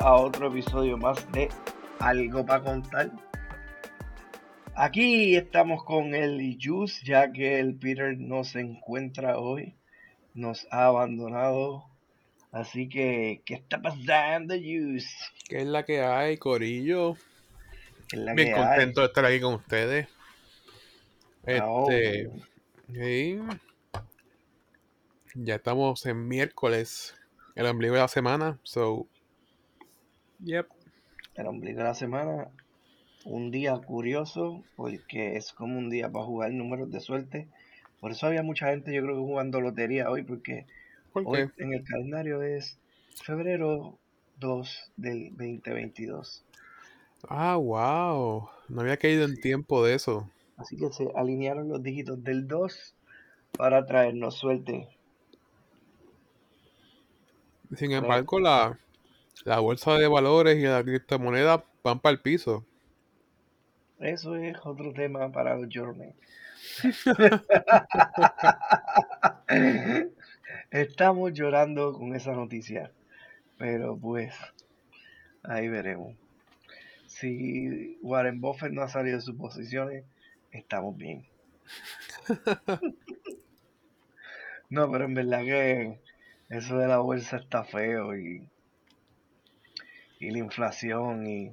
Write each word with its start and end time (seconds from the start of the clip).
A 0.00 0.16
otro 0.16 0.48
episodio 0.48 0.98
más 0.98 1.32
de 1.32 1.48
Algo 1.98 2.44
para 2.44 2.62
contar. 2.62 3.10
Aquí 4.74 5.34
estamos 5.34 5.82
con 5.82 6.14
el 6.14 6.58
Juice, 6.62 7.00
ya 7.06 7.32
que 7.32 7.58
el 7.58 7.74
Peter 7.74 8.18
no 8.18 8.44
se 8.44 8.60
encuentra 8.60 9.38
hoy, 9.38 9.74
nos 10.34 10.66
ha 10.70 10.84
abandonado. 10.84 11.86
Así 12.52 12.90
que, 12.90 13.40
¿qué 13.46 13.54
está 13.54 13.80
pasando, 13.80 14.54
Juice? 14.56 15.08
¿Qué 15.48 15.62
es 15.62 15.66
la 15.66 15.86
que 15.86 16.02
hay, 16.02 16.36
Corillo? 16.36 17.16
¿Qué 18.08 18.16
es 18.16 18.22
la 18.24 18.34
Bien 18.34 18.48
que 18.48 18.60
contento 18.60 19.00
de 19.00 19.06
estar 19.06 19.24
aquí 19.24 19.40
con 19.40 19.54
ustedes. 19.54 20.06
hay? 21.46 21.62
Este, 21.88 22.30
sí. 22.92 23.38
ya 25.34 25.54
estamos 25.54 26.04
en 26.04 26.28
miércoles, 26.28 27.14
el 27.54 27.64
ombligo 27.64 27.94
de 27.94 28.02
la 28.02 28.08
semana. 28.08 28.58
So, 28.64 29.08
yep. 30.40 30.66
el 31.34 31.46
ombligo 31.46 31.78
de 31.78 31.84
la 31.84 31.94
semana, 31.94 32.48
un 33.24 33.50
día 33.50 33.76
curioso, 33.78 34.62
porque 34.76 35.36
es 35.36 35.52
como 35.52 35.78
un 35.78 35.90
día 35.90 36.10
para 36.10 36.24
jugar 36.24 36.52
números 36.52 36.90
de 36.90 37.00
suerte. 37.00 37.48
Por 38.00 38.12
eso 38.12 38.26
había 38.26 38.42
mucha 38.42 38.68
gente, 38.68 38.94
yo 38.94 39.02
creo 39.02 39.16
que 39.16 39.22
jugando 39.22 39.60
lotería 39.60 40.10
hoy, 40.10 40.22
porque 40.22 40.66
¿Por 41.12 41.24
hoy 41.26 41.50
en 41.58 41.72
el 41.72 41.84
calendario 41.84 42.42
es 42.42 42.78
febrero 43.22 43.98
2 44.38 44.92
del 44.96 45.30
2022. 45.30 46.44
Ah, 47.28 47.56
wow. 47.56 48.48
No 48.68 48.80
había 48.80 48.96
caído 48.96 49.24
en 49.24 49.40
tiempo 49.40 49.84
de 49.84 49.94
eso. 49.94 50.30
Así 50.56 50.76
que 50.76 50.92
se 50.92 51.10
alinearon 51.14 51.68
los 51.68 51.82
dígitos 51.82 52.22
del 52.22 52.46
2 52.46 52.94
para 53.56 53.86
traernos 53.86 54.36
suerte. 54.36 54.88
Sin 57.74 57.92
embargo, 57.92 58.38
la, 58.38 58.78
la 59.44 59.60
bolsa 59.60 59.94
de 59.94 60.08
valores 60.08 60.58
y 60.58 60.62
la 60.62 60.82
criptomoneda 60.82 61.64
van 61.82 62.00
para 62.00 62.12
el 62.12 62.20
piso. 62.20 62.64
Eso 64.00 64.36
es 64.36 64.56
otro 64.64 64.92
tema 64.92 65.32
para 65.32 65.56
los 65.56 65.68
journey. 65.72 66.12
Estamos 70.70 71.32
llorando 71.32 71.94
con 71.94 72.14
esa 72.14 72.32
noticia, 72.32 72.92
pero 73.56 73.96
pues 73.96 74.34
ahí 75.42 75.68
veremos. 75.68 76.14
Si 77.06 77.98
Warren 78.02 78.40
Buffett 78.40 78.72
no 78.72 78.82
ha 78.82 78.88
salido 78.88 79.16
de 79.16 79.22
sus 79.22 79.36
posiciones, 79.36 80.04
estamos 80.50 80.96
bien. 80.96 81.26
No, 84.68 84.90
pero 84.90 85.04
en 85.04 85.14
verdad 85.14 85.42
que 85.42 86.00
eso 86.48 86.78
de 86.78 86.88
la 86.88 86.98
bolsa 86.98 87.36
está 87.36 87.62
feo 87.62 88.16
y, 88.16 88.48
y 90.18 90.30
la 90.30 90.38
inflación 90.38 91.26
y, 91.26 91.52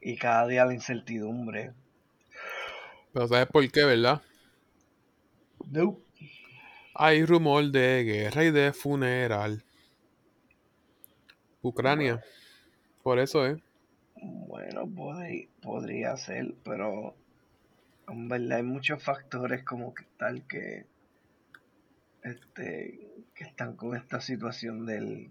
y 0.00 0.16
cada 0.16 0.46
día 0.46 0.64
la 0.64 0.74
incertidumbre. 0.74 1.72
Pero 3.12 3.28
¿sabes 3.28 3.46
por 3.46 3.70
qué, 3.70 3.84
verdad? 3.84 4.22
No. 5.70 5.98
Hay 6.94 7.24
rumor 7.24 7.70
de 7.70 8.04
guerra 8.04 8.44
y 8.44 8.50
de 8.50 8.72
funeral. 8.72 9.64
Ucrania. 11.62 12.22
Por 13.02 13.18
eso, 13.18 13.46
¿eh? 13.46 13.62
Bueno, 14.16 14.88
podría 15.62 16.16
ser, 16.16 16.54
pero 16.64 17.14
en 18.08 18.28
verdad 18.28 18.58
hay 18.58 18.62
muchos 18.62 19.02
factores 19.02 19.64
como 19.64 19.94
que 19.94 20.04
tal 20.16 20.46
que 20.46 20.86
este 22.22 23.00
que 23.34 23.44
están 23.44 23.74
con 23.74 23.96
esta 23.96 24.20
situación 24.20 24.86
del 24.86 25.30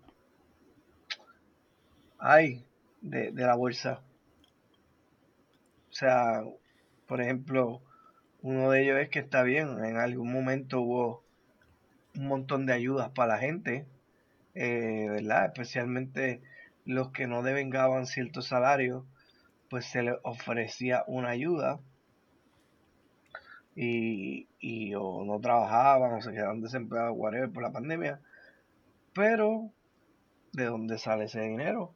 ay 2.22 2.66
de, 3.02 3.32
de 3.32 3.44
la 3.44 3.56
bolsa. 3.56 4.02
O 5.90 5.94
sea, 5.94 6.44
por 7.08 7.20
ejemplo, 7.20 7.82
uno 8.42 8.72
de 8.72 8.84
ellos 8.84 9.00
es 9.00 9.10
que 9.10 9.20
está 9.20 9.44
bien, 9.44 9.84
en 9.84 9.98
algún 9.98 10.32
momento 10.32 10.82
hubo 10.82 11.24
un 12.16 12.28
montón 12.28 12.66
de 12.66 12.74
ayudas 12.74 13.10
para 13.10 13.34
la 13.34 13.40
gente, 13.40 13.86
eh, 14.56 15.08
¿verdad? 15.10 15.46
Especialmente 15.48 16.42
los 16.86 17.12
que 17.12 17.28
no 17.28 17.44
devengaban 17.44 18.06
cierto 18.06 18.42
salario, 18.42 19.06
pues 19.70 19.86
se 19.86 20.04
les 20.04 20.16
ofrecía 20.24 21.04
una 21.08 21.30
ayuda 21.30 21.80
y, 23.76 24.48
y 24.60 24.94
o 24.96 25.24
no 25.24 25.40
trabajaban 25.40 26.14
o 26.14 26.22
se 26.22 26.32
quedaban 26.32 26.62
desempleados, 26.62 27.16
whatever, 27.18 27.52
por 27.52 27.64
la 27.64 27.72
pandemia. 27.72 28.20
Pero, 29.14 29.72
¿de 30.54 30.66
dónde 30.66 30.98
sale 30.98 31.26
ese 31.26 31.42
dinero? 31.42 31.94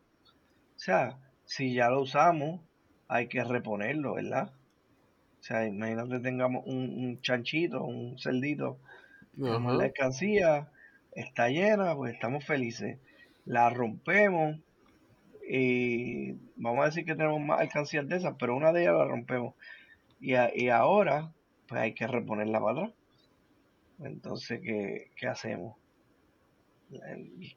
O 0.75 0.79
sea, 0.79 1.19
si 1.43 1.73
ya 1.73 1.89
lo 1.89 2.01
usamos, 2.01 2.61
hay 3.07 3.27
que 3.27 3.43
reponerlo, 3.43 4.15
¿verdad? 4.15 4.53
O 5.39 5.43
sea, 5.43 5.67
imagínate 5.67 6.19
tengamos 6.21 6.63
un, 6.67 6.83
un 7.05 7.21
chanchito, 7.21 7.83
un 7.83 8.17
cerdito 8.19 8.81
la 9.45 9.59
mercancía, 9.75 10.71
está 11.11 11.49
llena, 11.49 11.95
pues 11.95 12.13
estamos 12.13 12.45
felices. 12.45 12.99
La 13.45 13.69
rompemos 13.71 14.61
y 15.49 16.33
vamos 16.55 16.83
a 16.83 16.87
decir 16.87 17.05
que 17.05 17.15
tenemos 17.15 17.41
más 17.41 17.61
alcancías 17.61 18.07
de 18.07 18.17
esas, 18.17 18.35
pero 18.39 18.55
una 18.55 18.73
de 18.73 18.83
ellas 18.83 18.95
la 18.95 19.05
rompemos. 19.07 19.55
Y, 20.19 20.35
a- 20.35 20.51
y 20.55 20.69
ahora, 20.69 21.33
pues 21.67 21.81
hay 21.81 21.93
que 21.95 22.07
reponerla 22.07 22.59
para 22.61 22.73
atrás. 22.87 22.95
Entonces, 23.99 24.61
¿qué, 24.63 25.11
qué 25.17 25.27
hacemos? 25.27 25.75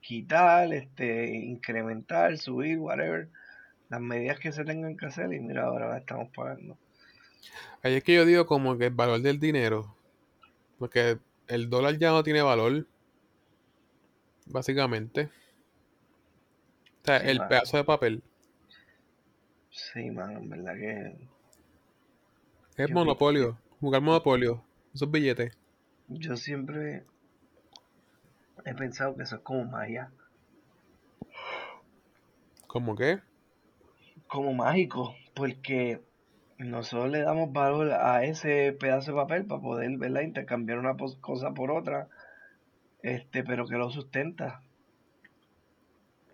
Quitar, 0.00 0.72
este, 0.72 1.28
incrementar, 1.28 2.39
subir, 2.39 2.78
whatever. 2.78 3.28
Las 3.89 4.00
medidas 4.00 4.39
que 4.39 4.53
se 4.53 4.65
tengan 4.65 4.97
que 4.97 5.06
hacer 5.06 5.33
y 5.33 5.41
mira, 5.41 5.65
ahora 5.65 5.89
la 5.89 5.99
estamos 5.99 6.28
pagando. 6.34 6.77
Ahí 7.83 7.94
es 7.94 8.05
que 8.05 8.15
yo 8.15 8.27
digo 8.27 8.47
como 8.47 8.77
que 8.77 8.87
el 8.87 8.94
valor 8.94 9.21
del 9.21 9.39
dinero. 9.39 9.94
Porque 10.78 11.19
el 11.47 11.71
dólar 11.71 11.99
ya 11.99 12.11
no 12.11 12.22
tiene 12.22 12.43
valor. 12.43 12.87
Básicamente. 14.47 15.31
O 17.03 17.05
sea, 17.05 17.21
Sí, 17.21 17.28
el 17.28 17.47
pedazo 17.47 17.77
de 17.77 17.84
papel. 17.84 18.22
Sí, 19.71 20.10
mano, 20.10 20.39
en 20.39 20.50
verdad 20.50 20.75
que 20.75 21.28
Es 22.77 22.89
Yo 22.89 22.95
monopolio. 22.95 23.59
Jugar 23.81 24.03
monopolio. 24.03 24.62
Esos 24.95 25.10
billetes. 25.10 25.56
yo 26.09 26.37
siempre 26.37 27.05
he 28.70 28.74
pensado 28.74 29.16
que 29.16 29.22
eso 29.22 29.36
es 29.36 29.42
como 29.42 29.64
magia. 29.64 30.10
¿Cómo 32.66 32.94
qué? 32.94 33.20
como 34.28 34.52
mágico, 34.52 35.14
porque 35.34 36.00
nosotros 36.58 37.10
le 37.10 37.20
damos 37.20 37.52
valor 37.52 37.92
a 37.92 38.24
ese 38.24 38.72
pedazo 38.72 39.12
de 39.12 39.16
papel 39.16 39.46
para 39.46 39.60
poder 39.60 39.96
¿verdad? 39.96 40.22
intercambiar 40.22 40.78
una 40.78 40.96
cosa 41.20 41.54
por 41.54 41.70
otra, 41.70 42.08
este, 43.02 43.42
pero 43.42 43.66
que 43.66 43.76
lo 43.76 43.90
sustenta. 43.90 44.62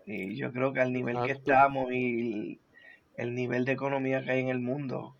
Y 0.05 0.35
yo 0.35 0.51
creo 0.51 0.73
que 0.73 0.81
al 0.81 0.93
nivel 0.93 1.17
que 1.25 1.31
estamos 1.31 1.91
y 1.91 2.19
el, 2.33 2.59
el 3.17 3.33
nivel 3.33 3.65
de 3.65 3.71
economía 3.71 4.23
que 4.23 4.31
hay 4.31 4.41
en 4.41 4.49
el 4.49 4.59
mundo, 4.59 5.15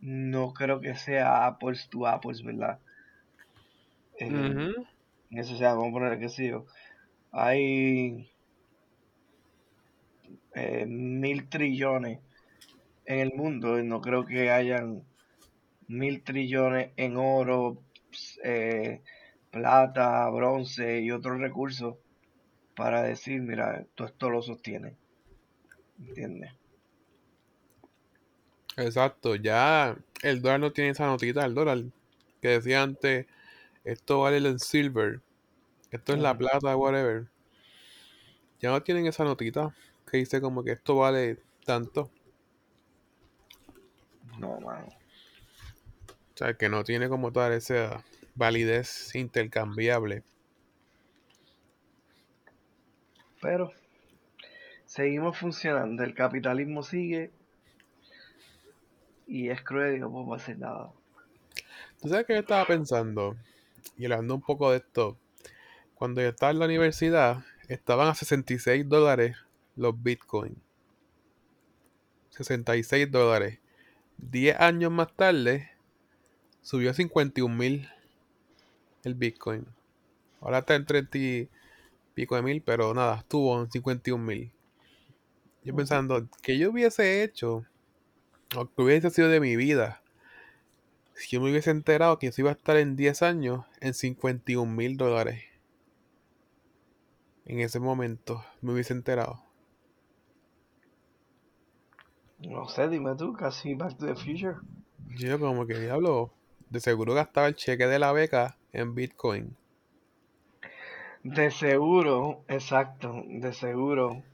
no 0.00 0.52
creo 0.54 0.80
que 0.80 0.94
sea 0.94 1.46
apples 1.46 1.88
to 1.88 2.06
apples, 2.06 2.42
¿verdad? 2.42 2.80
Eh, 4.18 4.30
Ujú. 4.30 4.86
Eso 5.30 5.56
sea, 5.56 5.74
vamos 5.74 5.88
a 5.88 5.92
poner 5.92 6.18
que 6.18 6.28
sí, 6.28 6.50
hay 7.32 8.30
eh, 10.54 10.86
mil 10.86 11.48
trillones 11.48 12.20
en 13.04 13.18
el 13.20 13.32
mundo 13.34 13.78
y 13.78 13.84
no 13.84 14.00
creo 14.00 14.24
que 14.24 14.50
hayan 14.50 15.02
mil 15.86 16.22
trillones 16.22 16.90
en 16.96 17.16
oro, 17.16 17.82
eh, 18.44 19.02
plata, 19.50 20.28
bronce 20.30 21.00
y 21.00 21.10
otros 21.10 21.38
recursos 21.40 21.96
para 22.74 23.02
decir, 23.02 23.40
mira, 23.42 23.84
tú 23.94 24.04
esto 24.04 24.30
lo 24.30 24.40
sostiene. 24.40 24.94
¿Entiendes? 25.98 26.52
Exacto. 28.76 29.34
Ya 29.34 29.96
el 30.22 30.40
dólar 30.40 30.60
no 30.60 30.72
tiene 30.72 30.90
esa 30.90 31.06
notita 31.06 31.42
del 31.42 31.54
dólar. 31.54 31.78
Que 32.40 32.48
decía 32.48 32.82
antes, 32.82 33.26
esto 33.88 34.20
vale 34.20 34.36
en 34.36 34.58
silver. 34.58 35.20
Esto 35.90 36.12
es 36.12 36.18
la 36.18 36.36
plata, 36.36 36.76
whatever. 36.76 37.26
Ya 38.60 38.70
no 38.70 38.82
tienen 38.82 39.06
esa 39.06 39.24
notita 39.24 39.74
que 40.10 40.18
dice 40.18 40.40
como 40.40 40.62
que 40.62 40.72
esto 40.72 40.96
vale 40.96 41.38
tanto. 41.64 42.10
No, 44.38 44.60
mano. 44.60 44.88
O 44.88 46.36
sea, 46.36 46.54
que 46.54 46.68
no 46.68 46.84
tiene 46.84 47.08
como 47.08 47.32
tal 47.32 47.52
esa 47.52 48.04
validez 48.34 49.14
intercambiable. 49.14 50.22
Pero 53.40 53.72
seguimos 54.84 55.38
funcionando, 55.38 56.04
el 56.04 56.14
capitalismo 56.14 56.82
sigue 56.82 57.30
y 59.26 59.48
es 59.48 59.62
cruel 59.62 59.96
y 59.96 60.00
no 60.00 60.10
podemos 60.10 60.42
hacer 60.42 60.58
nada. 60.58 60.92
¿Tú 62.00 62.08
sabes 62.08 62.26
qué 62.26 62.34
yo 62.34 62.40
estaba 62.40 62.66
pensando? 62.66 63.36
Y 63.96 64.04
hablando 64.04 64.34
un 64.34 64.42
poco 64.42 64.70
de 64.70 64.78
esto. 64.78 65.18
Cuando 65.94 66.20
yo 66.20 66.28
estaba 66.28 66.52
en 66.52 66.58
la 66.60 66.66
universidad, 66.66 67.44
estaban 67.68 68.08
a 68.08 68.14
66 68.14 68.88
dólares 68.88 69.36
los 69.76 70.00
bitcoins. 70.02 70.56
66 72.30 73.10
dólares. 73.10 73.58
10 74.18 74.60
años 74.60 74.92
más 74.92 75.12
tarde 75.14 75.70
subió 76.62 76.90
a 76.90 76.94
51 76.94 77.54
mil 77.54 77.88
el 79.04 79.14
bitcoin. 79.14 79.66
Ahora 80.40 80.58
está 80.58 80.74
en 80.74 80.86
30 80.86 81.18
y 81.18 81.48
pico 82.14 82.36
de 82.36 82.42
mil, 82.42 82.62
pero 82.62 82.94
nada, 82.94 83.18
estuvo 83.18 83.60
en 83.60 83.70
51 83.70 84.22
mil. 84.22 84.52
Yo 85.64 85.74
pensando, 85.74 86.28
que 86.42 86.58
yo 86.58 86.70
hubiese 86.70 87.22
hecho, 87.22 87.64
o 88.56 88.66
que 88.66 88.82
hubiese 88.82 89.10
sido 89.10 89.28
de 89.28 89.40
mi 89.40 89.56
vida, 89.56 90.02
si 91.18 91.30
yo 91.30 91.40
me 91.40 91.50
hubiese 91.50 91.70
enterado 91.70 92.18
que 92.18 92.28
eso 92.28 92.40
iba 92.40 92.50
a 92.50 92.54
estar 92.54 92.76
en 92.76 92.94
10 92.96 93.22
años 93.22 93.66
en 93.80 93.92
51 93.92 94.72
mil 94.72 94.96
dólares. 94.96 95.44
En 97.46 97.58
ese 97.58 97.80
momento 97.80 98.44
me 98.60 98.72
hubiese 98.72 98.92
enterado. 98.92 99.42
No 102.40 102.68
sé, 102.68 102.88
dime 102.88 103.14
tú, 103.16 103.32
casi 103.32 103.74
Back 103.74 103.96
to 103.98 104.06
the 104.06 104.14
Future. 104.16 104.56
Yo 105.16 105.40
como 105.40 105.66
que 105.66 105.78
diablo, 105.78 106.32
de 106.70 106.80
seguro 106.80 107.14
gastaba 107.14 107.48
el 107.48 107.56
cheque 107.56 107.86
de 107.86 107.98
la 107.98 108.12
beca 108.12 108.56
en 108.72 108.94
Bitcoin. 108.94 109.56
De 111.22 111.50
seguro, 111.52 112.42
exacto, 112.48 113.22
de 113.26 113.52
seguro. 113.52 114.24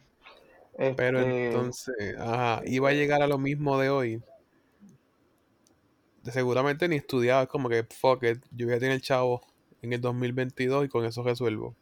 Pero 0.96 1.20
Este, 1.20 1.46
entonces, 1.46 2.16
ajá, 2.18 2.62
iba 2.66 2.88
a 2.88 2.92
llegar 2.92 3.22
a 3.22 3.26
lo 3.26 3.38
mismo 3.38 3.78
de 3.78 3.90
hoy. 3.90 4.22
Seguramente 6.30 6.88
ni 6.88 6.96
estudiaba, 6.96 7.42
es 7.42 7.48
como 7.48 7.68
que, 7.68 7.84
fuck 7.84 8.22
it, 8.24 8.44
yo 8.50 8.66
voy 8.66 8.74
a 8.76 8.78
tener 8.78 8.94
el 8.94 9.02
chavo 9.02 9.42
en 9.82 9.92
el 9.92 10.00
2022 10.00 10.86
y 10.86 10.88
con 10.88 11.04
eso 11.04 11.22
resuelvo. 11.22 11.74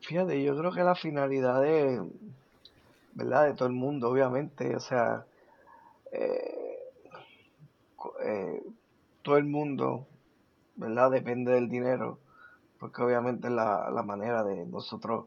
fíjate, 0.00 0.42
yo 0.42 0.56
creo 0.56 0.72
que 0.72 0.82
la 0.82 0.94
finalidad 0.94 1.62
de, 1.62 2.02
¿verdad? 3.14 3.46
De 3.46 3.54
todo 3.54 3.68
el 3.68 3.74
mundo, 3.74 4.10
obviamente, 4.10 4.74
o 4.76 4.80
sea, 4.80 5.24
eh, 6.12 6.78
eh, 8.24 8.62
todo 9.22 9.36
el 9.36 9.44
mundo, 9.44 10.06
¿verdad? 10.76 11.10
Depende 11.10 11.52
del 11.52 11.68
dinero, 11.68 12.18
porque 12.78 13.02
obviamente 13.02 13.48
es 13.48 13.54
la, 13.54 13.90
la 13.90 14.02
manera 14.02 14.44
de 14.44 14.66
nosotros 14.66 15.26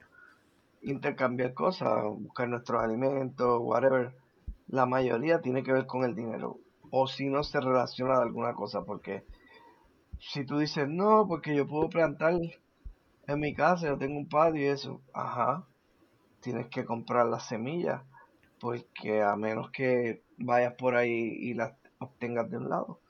intercambiar 0.82 1.54
cosas, 1.54 2.04
buscar 2.04 2.48
nuestros 2.48 2.82
alimentos, 2.84 3.60
whatever. 3.62 4.14
La 4.68 4.86
mayoría 4.86 5.42
tiene 5.42 5.64
que 5.64 5.74
ver 5.74 5.86
con 5.88 6.04
el 6.04 6.16
dinero, 6.16 6.60
o 6.98 7.08
si 7.08 7.26
no 7.28 7.44
se 7.44 7.60
relaciona 7.60 8.16
de 8.16 8.24
alguna 8.24 8.54
cosa, 8.54 8.86
porque 8.86 9.26
si 10.18 10.46
tú 10.46 10.60
dices, 10.60 10.88
no, 10.88 11.26
porque 11.28 11.54
yo 11.54 11.68
puedo 11.68 11.90
plantar 11.90 12.36
en 13.28 13.40
mi 13.40 13.54
casa, 13.54 13.88
yo 13.88 13.98
tengo 13.98 14.18
un 14.18 14.30
patio 14.30 14.62
y 14.62 14.68
eso, 14.68 15.02
ajá, 15.14 15.66
tienes 16.40 16.68
que 16.68 16.86
comprar 16.86 17.26
las 17.26 17.48
semillas, 17.48 18.02
porque 18.62 19.22
a 19.22 19.36
menos 19.36 19.72
que 19.72 20.22
vayas 20.38 20.76
por 20.76 20.96
ahí 20.96 21.12
y 21.50 21.54
las 21.54 21.74
obtengas 22.00 22.50
de 22.50 22.58
un 22.60 22.70
lado, 22.70 23.02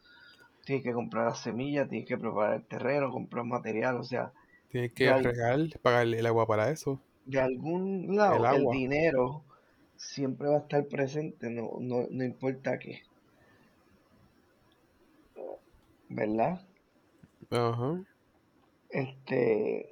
tienes 0.66 0.84
que 0.84 0.94
comprar 0.94 1.26
las 1.28 1.42
semillas, 1.42 1.88
tienes 1.88 2.08
que 2.08 2.18
preparar 2.18 2.56
el 2.56 2.66
terreno, 2.66 3.12
comprar 3.12 3.46
material, 3.46 3.98
o 3.98 4.04
sea, 4.04 4.32
Tienes 4.70 4.94
que 4.94 5.14
regar, 5.14 5.60
pagarle 5.84 6.20
el 6.20 6.26
agua 6.26 6.48
para 6.48 6.72
eso, 6.72 7.00
de 7.26 7.40
algún 7.40 8.10
el 8.10 8.16
lado 8.16 8.38
el 8.38 8.46
agua. 8.46 8.74
dinero 8.76 9.44
siempre 9.96 10.48
va 10.48 10.56
a 10.56 10.60
estar 10.62 10.88
presente, 10.88 11.52
no, 11.52 11.78
no, 11.80 12.08
no 12.10 12.24
importa 12.24 12.80
qué, 12.80 13.04
¿verdad? 16.16 16.62
Ajá. 17.50 18.06
Este, 18.90 19.92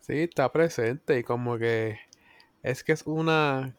Sí, 0.00 0.14
está 0.22 0.50
presente 0.52 1.18
y 1.18 1.22
como 1.24 1.58
que 1.58 1.98
es 2.62 2.84
que 2.84 2.92
es 2.92 3.06
una... 3.06 3.76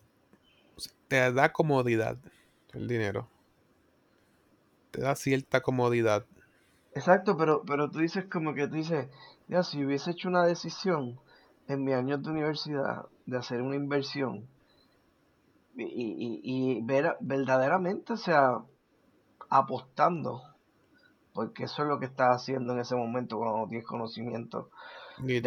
Te 1.07 1.31
da 1.33 1.51
comodidad 1.53 2.17
el 2.73 2.87
dinero. 2.87 3.29
Te 4.91 5.01
da 5.01 5.15
cierta 5.15 5.59
comodidad. 5.61 6.25
exacto, 6.95 7.37
pero, 7.37 7.63
pero 7.65 7.89
tú 7.91 7.99
dices 7.99 8.25
como 8.25 8.53
que 8.53 8.67
tú 8.67 8.75
dices, 8.75 9.07
ya, 9.47 9.63
si 9.63 9.83
hubiese 9.83 10.11
hecho 10.11 10.29
una 10.29 10.45
decisión 10.45 11.19
en 11.67 11.83
mis 11.83 11.93
años 11.95 12.23
de 12.23 12.31
universidad 12.31 13.05
de 13.25 13.37
hacer 13.37 13.61
una 13.61 13.75
inversión 13.75 14.47
y, 15.75 15.83
y, 15.83 16.41
y 16.43 16.81
ver 16.81 17.17
verdaderamente, 17.19 18.13
o 18.13 18.17
sea, 18.17 18.63
apostando, 19.59 20.43
porque 21.33 21.65
eso 21.65 21.83
es 21.83 21.89
lo 21.89 21.99
que 21.99 22.05
estás 22.07 22.37
haciendo 22.41 22.73
en 22.73 22.79
ese 22.79 22.95
momento 22.95 23.37
cuando 23.37 23.57
no 23.59 23.67
tienes 23.69 23.87
conocimiento 23.87 24.69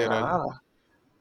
de 0.02 0.08
Literal. 0.10 0.26
nada. 0.26 0.62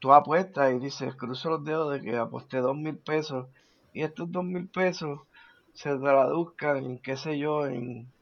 Tú 0.00 0.12
apuestas 0.14 0.72
y 0.74 0.80
dices, 0.80 1.16
cruzo 1.16 1.50
los 1.50 1.64
dedos 1.64 1.92
de 1.92 2.02
que 2.02 2.16
aposté 2.18 2.58
dos 2.58 2.76
mil 2.76 2.98
pesos 2.98 3.48
y 3.94 4.02
estos 4.02 4.32
dos 4.32 4.44
mil 4.44 4.68
pesos 4.68 5.20
se 5.74 5.96
traduzcan 5.98 6.78
en, 6.78 6.98
qué 7.00 7.16
sé 7.16 7.38
yo, 7.38 7.66
en, 7.66 8.12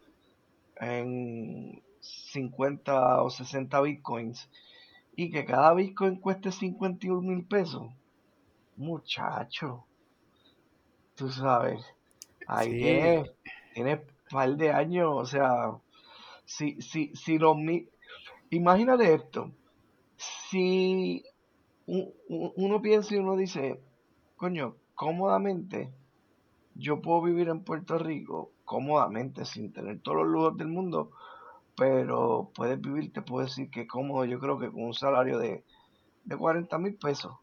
en 0.80 1.82
50 2.00 3.22
o 3.22 3.30
60 3.30 3.80
bitcoins 3.82 4.48
y 5.16 5.30
que 5.32 5.44
cada 5.46 5.74
bitcoin 5.74 6.20
cueste 6.20 6.52
51 6.52 7.28
mil 7.28 7.44
pesos. 7.46 7.84
Muchacho, 8.76 9.86
tú 11.16 11.28
sabes, 11.30 11.82
ahí 12.46 12.74
Sí, 12.74 12.78
tienes, 12.78 13.30
tienes 13.74 14.00
par 14.34 14.56
de 14.56 14.72
años, 14.72 15.10
o 15.14 15.24
sea, 15.24 15.78
si, 16.44 16.82
si, 16.82 17.14
si 17.14 17.38
los 17.38 17.56
imagínate 18.50 19.14
esto, 19.14 19.52
si 20.16 21.24
uno 21.86 22.82
piensa 22.82 23.14
y 23.14 23.18
uno 23.18 23.36
dice, 23.36 23.80
coño, 24.36 24.74
cómodamente, 24.96 25.92
yo 26.74 27.00
puedo 27.00 27.22
vivir 27.22 27.48
en 27.48 27.62
Puerto 27.62 27.96
Rico 27.96 28.50
cómodamente, 28.64 29.44
sin 29.44 29.72
tener 29.72 30.00
todos 30.00 30.18
los 30.18 30.26
lujos 30.26 30.56
del 30.56 30.68
mundo, 30.68 31.12
pero 31.76 32.50
puedes 32.56 32.80
vivir, 32.80 33.12
te 33.12 33.22
puedo 33.22 33.46
decir 33.46 33.70
que 33.70 33.86
cómodo, 33.86 34.24
yo 34.24 34.40
creo 34.40 34.58
que 34.58 34.70
con 34.70 34.82
un 34.82 34.94
salario 34.94 35.38
de, 35.38 35.62
de 36.24 36.36
40 36.36 36.76
mil 36.78 36.96
pesos, 36.96 37.36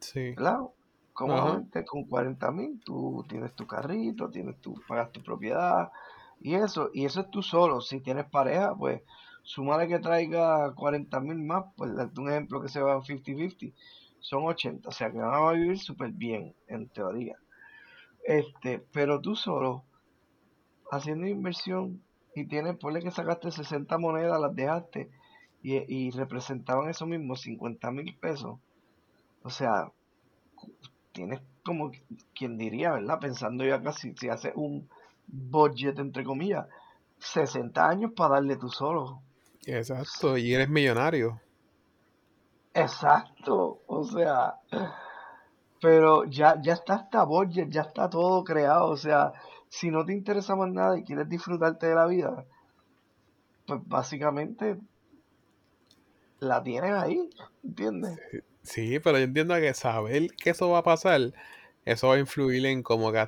sí. 0.00 0.34
Ajá. 0.38 0.66
Cómodamente 1.12 1.84
con 1.84 2.04
40 2.04 2.50
mil, 2.50 2.80
tú 2.84 3.24
tienes 3.28 3.54
tu 3.54 3.66
carrito, 3.66 4.30
tienes 4.30 4.60
tu, 4.60 4.74
pagas 4.88 5.12
tu 5.12 5.22
propiedad 5.22 5.92
y 6.40 6.54
eso, 6.54 6.90
y 6.92 7.04
eso 7.04 7.22
es 7.22 7.30
tú 7.30 7.42
solo. 7.42 7.80
Si 7.80 8.00
tienes 8.00 8.26
pareja, 8.26 8.74
pues 8.76 9.02
súmale 9.42 9.88
que 9.88 9.98
traiga 9.98 10.74
40 10.74 11.20
mil 11.20 11.38
más, 11.38 11.66
pues 11.76 11.90
un 12.16 12.30
ejemplo 12.30 12.60
que 12.60 12.68
se 12.68 12.80
va 12.80 12.94
en 12.94 13.02
50-50, 13.02 13.72
son 14.20 14.44
80, 14.44 14.88
o 14.88 14.92
sea 14.92 15.10
que 15.10 15.18
van 15.18 15.34
a 15.34 15.52
vivir 15.52 15.78
súper 15.78 16.12
bien, 16.12 16.54
en 16.66 16.88
teoría. 16.88 17.36
Este, 18.24 18.78
pero 18.92 19.20
tú 19.20 19.36
solo, 19.36 19.84
haciendo 20.90 21.26
inversión 21.26 22.02
y 22.34 22.46
tienes, 22.46 22.76
ponle 22.76 23.02
que 23.02 23.10
sacaste 23.10 23.50
60 23.50 23.98
monedas, 23.98 24.40
las 24.40 24.54
dejaste 24.54 25.10
y, 25.62 25.76
y 25.94 26.10
representaban 26.10 26.88
eso 26.88 27.06
mismo, 27.06 27.36
50 27.36 27.90
mil 27.90 28.16
pesos. 28.16 28.58
O 29.42 29.50
sea, 29.50 29.92
tienes 31.12 31.42
como 31.64 31.92
quien 32.34 32.58
diría, 32.58 32.92
¿verdad? 32.92 33.18
Pensando 33.20 33.64
ya 33.64 33.82
casi, 33.82 34.14
si 34.16 34.28
haces 34.28 34.52
un 34.54 34.88
budget, 35.26 35.98
entre 35.98 36.24
comillas, 36.24 36.66
60 37.18 37.88
años 37.88 38.12
para 38.14 38.34
darle 38.34 38.56
tú 38.56 38.68
solo. 38.68 39.22
Exacto. 39.66 40.36
Y 40.36 40.54
eres 40.54 40.68
millonario. 40.68 41.40
Exacto, 42.74 43.82
o 43.86 44.04
sea, 44.04 44.54
pero 45.80 46.24
ya, 46.24 46.60
ya 46.60 46.72
está 46.72 46.94
hasta 46.94 47.22
budget, 47.24 47.68
ya 47.70 47.82
está 47.82 48.10
todo 48.10 48.42
creado, 48.42 48.88
o 48.88 48.96
sea, 48.96 49.32
si 49.68 49.90
no 49.90 50.04
te 50.04 50.12
interesa 50.12 50.56
más 50.56 50.70
nada 50.70 50.98
y 50.98 51.04
quieres 51.04 51.28
disfrutarte 51.28 51.86
de 51.86 51.94
la 51.94 52.06
vida, 52.06 52.44
pues 53.66 53.80
básicamente 53.86 54.76
la 56.40 56.62
tienes 56.64 56.92
ahí, 56.94 57.30
¿entiendes? 57.62 58.18
Sí, 58.62 58.98
pero 58.98 59.18
yo 59.18 59.24
entiendo 59.24 59.54
que 59.54 59.72
saber 59.72 60.30
que 60.32 60.50
eso 60.50 60.70
va 60.70 60.78
a 60.78 60.82
pasar, 60.82 61.32
eso 61.84 62.08
va 62.08 62.14
a 62.14 62.18
influir 62.18 62.66
en 62.66 62.82
como 62.82 63.12
que 63.12 63.18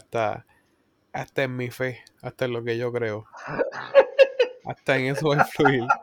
hasta, 1.20 1.44
en 1.44 1.56
mi 1.56 1.70
fe, 1.70 2.00
hasta 2.22 2.44
en 2.44 2.52
lo 2.52 2.62
que 2.64 2.76
yo 2.78 2.92
creo. 2.92 3.26
Hasta 4.64 4.96
en 4.96 5.14
eso 5.14 5.28
va 5.28 5.36
a 5.36 5.38
influir. 5.38 5.84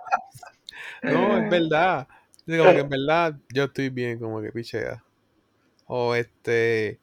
No, 1.02 1.38
es 1.38 1.50
verdad. 1.50 2.08
Como 2.46 2.72
que 2.72 2.80
en 2.80 2.90
verdad 2.90 3.36
yo 3.54 3.66
estoy 3.66 3.90
bien, 3.90 4.20
como 4.20 4.42
que 4.42 4.54
pichea. 4.54 5.04
O 5.86 6.16
este, 6.16 7.00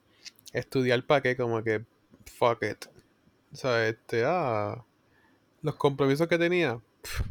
estudiar 0.55 1.05
para 1.05 1.21
qué, 1.21 1.37
como 1.37 1.63
que 1.63 1.85
fuck 2.25 2.63
it. 2.63 2.87
O 3.53 3.57
sea, 3.57 3.87
este, 3.87 4.25
ah, 4.25 4.83
los 5.61 5.75
compromisos 5.77 6.29
que 6.29 6.39
tenía, 6.39 6.81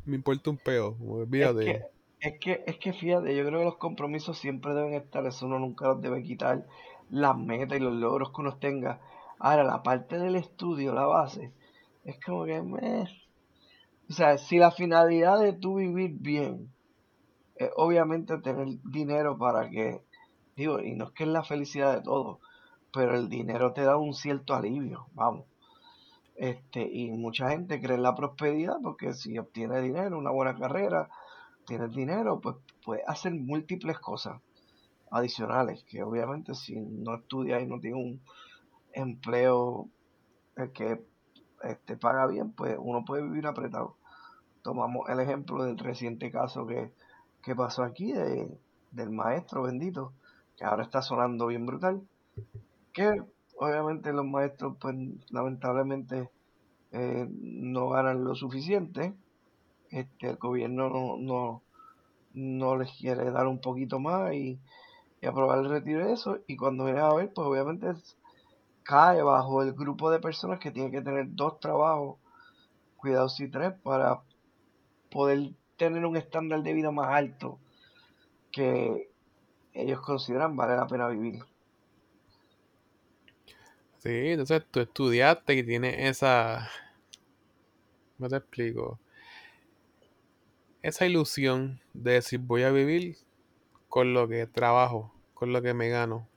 me 0.05 0.15
importa 0.15 0.51
un 0.51 0.57
peo, 0.57 0.95
como 0.98 1.21
Es 1.21 1.27
olvídate. 1.27 1.65
que, 1.65 1.83
es 2.19 2.39
que, 2.39 2.63
es 2.67 2.77
que 2.77 2.93
fíjate, 2.93 3.36
yo 3.36 3.45
creo 3.45 3.59
que 3.59 3.65
los 3.65 3.77
compromisos 3.77 4.38
siempre 4.38 4.74
deben 4.74 4.93
estar, 4.93 5.25
eso 5.25 5.48
uno 5.48 5.57
nunca 5.57 5.88
los 5.88 6.01
debe 6.01 6.21
quitar, 6.21 6.67
las 7.09 7.36
metas 7.38 7.79
y 7.79 7.81
los 7.81 7.93
logros 7.93 8.31
que 8.31 8.41
uno 8.41 8.57
tenga. 8.57 9.00
Ahora, 9.39 9.63
la 9.63 9.81
parte 9.81 10.19
del 10.19 10.36
estudio, 10.36 10.93
la 10.93 11.05
base, 11.05 11.53
es 12.03 12.19
como 12.24 12.46
que, 12.46 12.62
meh. 12.62 13.05
O 14.10 14.13
sea, 14.13 14.38
si 14.38 14.58
la 14.58 14.72
finalidad 14.72 15.39
de 15.39 15.53
tú 15.53 15.75
vivir 15.75 16.12
bien 16.19 16.72
es 17.55 17.69
obviamente 17.75 18.38
tener 18.39 18.67
dinero 18.84 19.38
para 19.38 19.69
que, 19.69 20.01
digo, 20.55 20.79
y 20.81 20.96
no 20.96 21.05
es 21.05 21.12
que 21.12 21.24
es 21.24 21.29
la 21.29 21.43
felicidad 21.43 21.96
de 21.96 22.01
todos, 22.01 22.39
pero 22.91 23.15
el 23.15 23.29
dinero 23.29 23.74
te 23.74 23.84
da 23.84 23.98
un 23.98 24.13
cierto 24.13 24.55
alivio, 24.55 25.08
vamos. 25.13 25.46
Este, 26.36 26.81
y 26.81 27.12
mucha 27.12 27.50
gente 27.50 27.81
cree 27.81 27.98
en 27.98 28.03
la 28.03 28.15
prosperidad 28.15 28.77
porque 28.81 29.13
si 29.13 29.38
obtiene 29.38 29.81
dinero, 29.81 30.17
una 30.17 30.31
buena 30.31 30.58
carrera, 30.58 31.10
tienes 31.67 31.93
dinero, 31.93 32.39
pues 32.41 32.55
puedes 32.84 33.08
hacer 33.08 33.34
múltiples 33.34 34.00
cosas 34.00 34.41
adicionales, 35.12 35.84
que 35.84 36.01
obviamente 36.01 36.55
si 36.55 36.77
no 36.77 37.15
estudias 37.15 37.62
y 37.62 37.67
no 37.67 37.79
tienes 37.79 38.03
un 38.03 38.22
empleo 38.93 39.88
que 40.74 41.01
te 41.62 41.72
este, 41.72 41.98
paga 41.98 42.27
bien, 42.27 42.51
pues 42.51 42.77
uno 42.79 43.05
puede 43.05 43.24
vivir 43.24 43.48
apretado. 43.48 43.96
Tomamos 44.62 45.10
el 45.10 45.19
ejemplo 45.19 45.63
del 45.63 45.77
reciente 45.77 46.31
caso 46.31 46.67
que, 46.67 46.91
que 47.41 47.55
pasó 47.55 47.84
aquí 47.84 48.12
de, 48.12 48.58
del 48.91 49.10
maestro 49.10 49.63
bendito, 49.63 50.13
que 50.58 50.65
ahora 50.65 50.84
está 50.84 51.01
sonando 51.01 51.48
bien 51.48 51.65
brutal, 51.65 52.01
que 52.93 53.24
obviamente 53.58 54.13
los 54.13 54.25
maestros 54.25 54.75
pues 54.79 54.96
lamentablemente 55.31 56.29
eh, 56.91 57.27
no 57.29 57.89
ganan 57.89 58.24
lo 58.24 58.36
suficiente, 58.36 59.13
este, 59.91 60.29
el 60.29 60.38
gobierno 60.38 60.89
no, 60.89 61.17
no, 61.17 61.62
no 62.34 62.77
les 62.77 62.91
quiere 62.98 63.31
dar 63.31 63.48
un 63.48 63.60
poquito 63.60 64.00
más 64.00 64.34
y, 64.34 64.60
aprobar 65.27 65.60
el 65.60 65.69
retiro 65.69 66.05
de 66.05 66.13
eso, 66.13 66.38
y 66.48 66.55
cuando 66.55 66.86
viene 66.86 67.01
a 67.01 67.13
ver, 67.13 67.34
pues 67.34 67.46
obviamente 67.46 67.93
cae 68.89 69.22
bajo 69.22 69.62
el 69.62 69.74
grupo 69.74 70.10
de 70.10 70.19
personas 70.19 70.60
que 70.60 70.72
tienen 70.72 70.91
que 70.91 71.03
tener 71.03 71.27
dos 71.29 71.60
trabajos, 71.60 72.17
cuidados 72.98 73.39
y 73.39 73.48
tres, 73.48 73.74
para 73.84 74.24
poder 75.12 75.51
tener 75.77 76.03
un 76.08 76.17
estándar 76.17 76.63
de 76.63 76.74
vida 76.74 76.89
más 76.89 77.10
alto 77.10 77.60
que 78.51 79.12
ellos 79.74 80.01
consideran 80.01 80.55
vale 80.55 80.75
la 80.75 80.88
pena 80.88 81.08
vivir. 81.08 81.43
Sí, 84.00 84.10
entonces 84.10 84.65
tú 84.72 84.79
estudiaste 84.79 85.53
y 85.53 85.63
tienes 85.63 85.96
esa. 86.00 86.67
¿Cómo 88.17 88.36
explico? 88.36 89.00
Esa 90.81 91.05
ilusión 91.05 91.79
de 91.93 92.13
decir 92.13 92.39
voy 92.39 92.63
a 92.63 92.72
vivir 92.72 93.17
con 93.88 94.15
lo 94.15 94.27
que 94.27 94.48
trabajo, 94.48 95.13
con 95.36 95.53
lo 95.53 95.62
que 95.62 95.75
me 95.75 95.89
gano. 95.89 96.28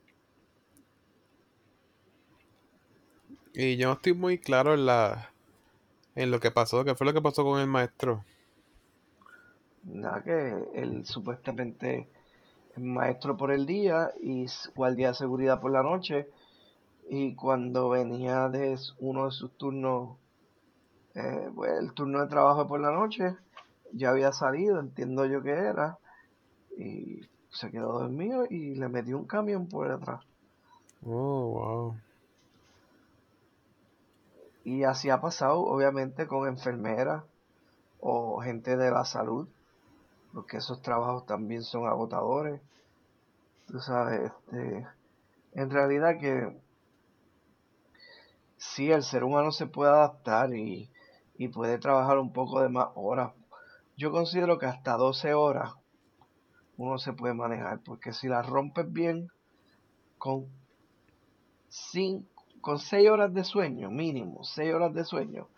Y 3.53 3.77
yo 3.77 3.87
no 3.87 3.93
estoy 3.93 4.13
muy 4.13 4.39
claro 4.39 4.73
en 4.73 4.85
la 4.85 5.29
en 6.15 6.31
lo 6.31 6.39
que 6.39 6.51
pasó, 6.51 6.83
¿qué 6.83 6.95
fue 6.95 7.07
lo 7.07 7.13
que 7.13 7.21
pasó 7.21 7.43
con 7.43 7.59
el 7.59 7.67
maestro? 7.67 8.23
Nada 9.83 10.23
que 10.23 10.55
él 10.75 11.05
supuestamente 11.05 12.07
es 12.75 12.83
maestro 12.83 13.35
por 13.35 13.51
el 13.51 13.65
día 13.65 14.11
y 14.21 14.45
guardia 14.75 15.09
de 15.09 15.13
seguridad 15.15 15.59
por 15.59 15.71
la 15.71 15.83
noche 15.83 16.27
y 17.09 17.35
cuando 17.35 17.89
venía 17.89 18.49
de 18.49 18.77
uno 18.99 19.25
de 19.25 19.31
sus 19.31 19.51
turnos, 19.57 20.17
eh, 21.15 21.49
pues, 21.53 21.71
el 21.79 21.93
turno 21.93 22.21
de 22.21 22.27
trabajo 22.27 22.67
por 22.67 22.79
la 22.79 22.91
noche, 22.91 23.35
ya 23.91 24.09
había 24.11 24.31
salido, 24.31 24.79
entiendo 24.79 25.25
yo 25.25 25.43
que 25.43 25.51
era, 25.51 25.97
y 26.77 27.21
se 27.51 27.69
quedó 27.69 27.99
dormido 27.99 28.45
y 28.49 28.75
le 28.75 28.87
metió 28.87 29.17
un 29.17 29.25
camión 29.25 29.67
por 29.67 29.89
detrás. 29.89 30.21
Oh, 31.05 31.51
wow. 31.51 31.95
Y 34.63 34.83
así 34.83 35.09
ha 35.09 35.19
pasado, 35.19 35.61
obviamente, 35.61 36.27
con 36.27 36.47
enfermeras 36.47 37.23
o 37.99 38.41
gente 38.41 38.77
de 38.77 38.91
la 38.91 39.05
salud, 39.05 39.47
porque 40.33 40.57
esos 40.57 40.81
trabajos 40.81 41.25
también 41.25 41.63
son 41.63 41.87
agotadores. 41.87 42.61
Tú 43.67 43.79
sabes, 43.79 44.31
este, 44.31 44.87
en 45.53 45.69
realidad 45.69 46.19
que 46.19 46.57
sí, 48.57 48.91
el 48.91 49.03
ser 49.03 49.23
humano 49.23 49.51
se 49.51 49.67
puede 49.67 49.91
adaptar 49.91 50.53
y, 50.53 50.89
puede 51.53 51.77
trabajar 51.77 52.19
un 52.19 52.31
poco 52.31 52.61
de 52.61 52.69
más 52.69 52.87
horas. 52.95 53.33
Yo 53.97 54.11
considero 54.11 54.57
que 54.57 54.65
hasta 54.65 54.95
12 54.95 55.33
horas 55.33 55.73
uno 56.77 56.97
se 56.97 57.11
puede 57.11 57.33
manejar, 57.33 57.81
porque 57.83 58.13
si 58.13 58.29
la 58.29 58.41
rompes 58.41 58.91
bien, 58.91 59.29
con, 60.17 60.47
con 62.63 62.79
6 62.79 63.09
horas 63.09 63.33
de 63.33 63.43
sueño, 63.43 63.91
mínimo, 63.91 64.45
6 64.45 64.73
horas 64.73 64.93
de 64.93 65.03
sueño, 65.03 65.49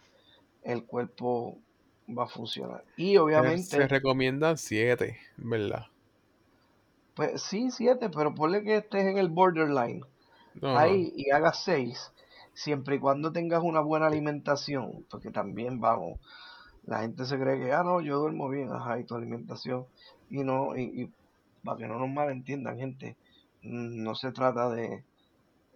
el 0.64 0.86
cuerpo 0.86 1.56
va 2.10 2.24
a 2.24 2.28
funcionar. 2.28 2.84
Y 2.98 3.18
obviamente... 3.18 3.78
Se 3.78 3.88
recomiendan 3.88 4.58
7, 4.58 5.16
¿verdad? 5.38 5.86
Pues 7.14 7.44
sí, 7.44 7.70
7, 7.70 8.10
pero 8.10 8.34
ponle 8.34 8.64
que 8.64 8.78
estés 8.78 9.06
en 9.06 9.20
el 9.20 9.30
borderline. 9.30 10.04
Ahí 10.64 11.14
y 11.16 11.30
hagas 11.30 11.64
6 11.64 12.12
siempre 12.56 12.96
y 12.96 13.00
cuando 13.00 13.32
tengas 13.32 13.62
una 13.62 13.82
buena 13.82 14.08
alimentación, 14.08 15.06
porque 15.12 15.30
también 15.30 15.80
vamos, 15.80 16.20
la 16.88 17.02
gente 17.02 17.26
se 17.26 17.38
cree 17.38 17.60
que, 17.60 17.72
ah, 17.72 17.84
no, 17.84 18.02
yo 18.02 18.18
duermo 18.18 18.50
bien, 18.50 18.72
ajá, 18.72 19.00
y 19.00 19.04
tu 19.04 19.14
alimentación, 19.14 19.86
y 20.32 20.44
no, 20.44 20.76
y, 20.76 21.12
para 21.64 21.78
que 21.78 21.88
no 21.88 22.00
nos 22.00 22.10
malentiendan, 22.10 22.80
gente, 22.80 23.16
no 23.62 24.16
se 24.16 24.32
trata 24.32 24.70
de, 24.70 25.04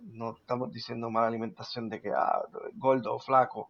no 0.02 0.36
estamos 0.36 0.72
diciendo 0.72 1.10
mala 1.10 1.28
alimentación 1.28 1.90
de 1.90 2.02
que, 2.02 2.12
ah, 2.12 2.42
gordo 2.76 3.16
o 3.16 3.20
flaco, 3.20 3.68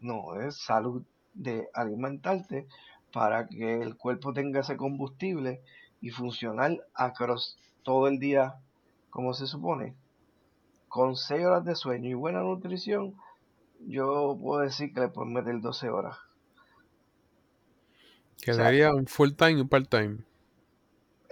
no, 0.00 0.34
es 0.40 0.56
salud 0.56 1.02
de 1.34 1.68
alimentarte 1.74 2.66
para 3.12 3.48
que 3.48 3.80
el 3.80 3.96
cuerpo 3.96 4.32
tenga 4.32 4.60
ese 4.60 4.76
combustible 4.76 5.62
y 6.00 6.10
funcionar 6.10 6.78
across 6.94 7.58
todo 7.82 8.08
el 8.08 8.18
día 8.18 8.56
como 9.10 9.34
se 9.34 9.46
supone 9.46 9.96
con 10.88 11.16
6 11.16 11.44
horas 11.44 11.64
de 11.64 11.76
sueño 11.76 12.08
y 12.10 12.14
buena 12.14 12.40
nutrición, 12.40 13.14
yo 13.86 14.36
puedo 14.40 14.62
decir 14.62 14.92
que 14.92 15.00
le 15.00 15.08
puedes 15.08 15.30
meter 15.30 15.60
12 15.60 15.88
horas. 15.90 16.16
Que 18.42 18.54
sería 18.54 18.94
un 18.94 19.06
full 19.06 19.32
time 19.32 19.52
y 19.52 19.60
un 19.60 19.68
part 19.68 19.88
time. 19.88 20.18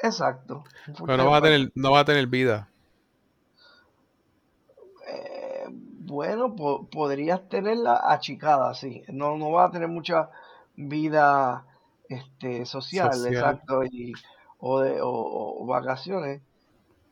Exacto. 0.02 0.64
Pero 1.06 1.16
no 1.16 1.30
va, 1.30 1.38
a 1.38 1.42
tener, 1.42 1.72
no 1.74 1.92
va 1.92 2.00
a 2.00 2.04
tener 2.04 2.26
vida. 2.26 2.68
Bueno, 6.06 6.54
podrías 6.54 7.48
tenerla 7.48 8.00
achicada, 8.04 8.74
sí. 8.74 9.02
No, 9.08 9.36
no 9.36 9.50
va 9.50 9.64
a 9.64 9.70
tener 9.70 9.88
mucha 9.88 10.30
vida 10.76 11.66
este, 12.08 12.64
social, 12.64 13.26
exacto, 13.26 13.82
y, 13.84 14.12
o, 14.58 14.80
de, 14.80 14.98
o 15.02 15.66
vacaciones. 15.66 16.42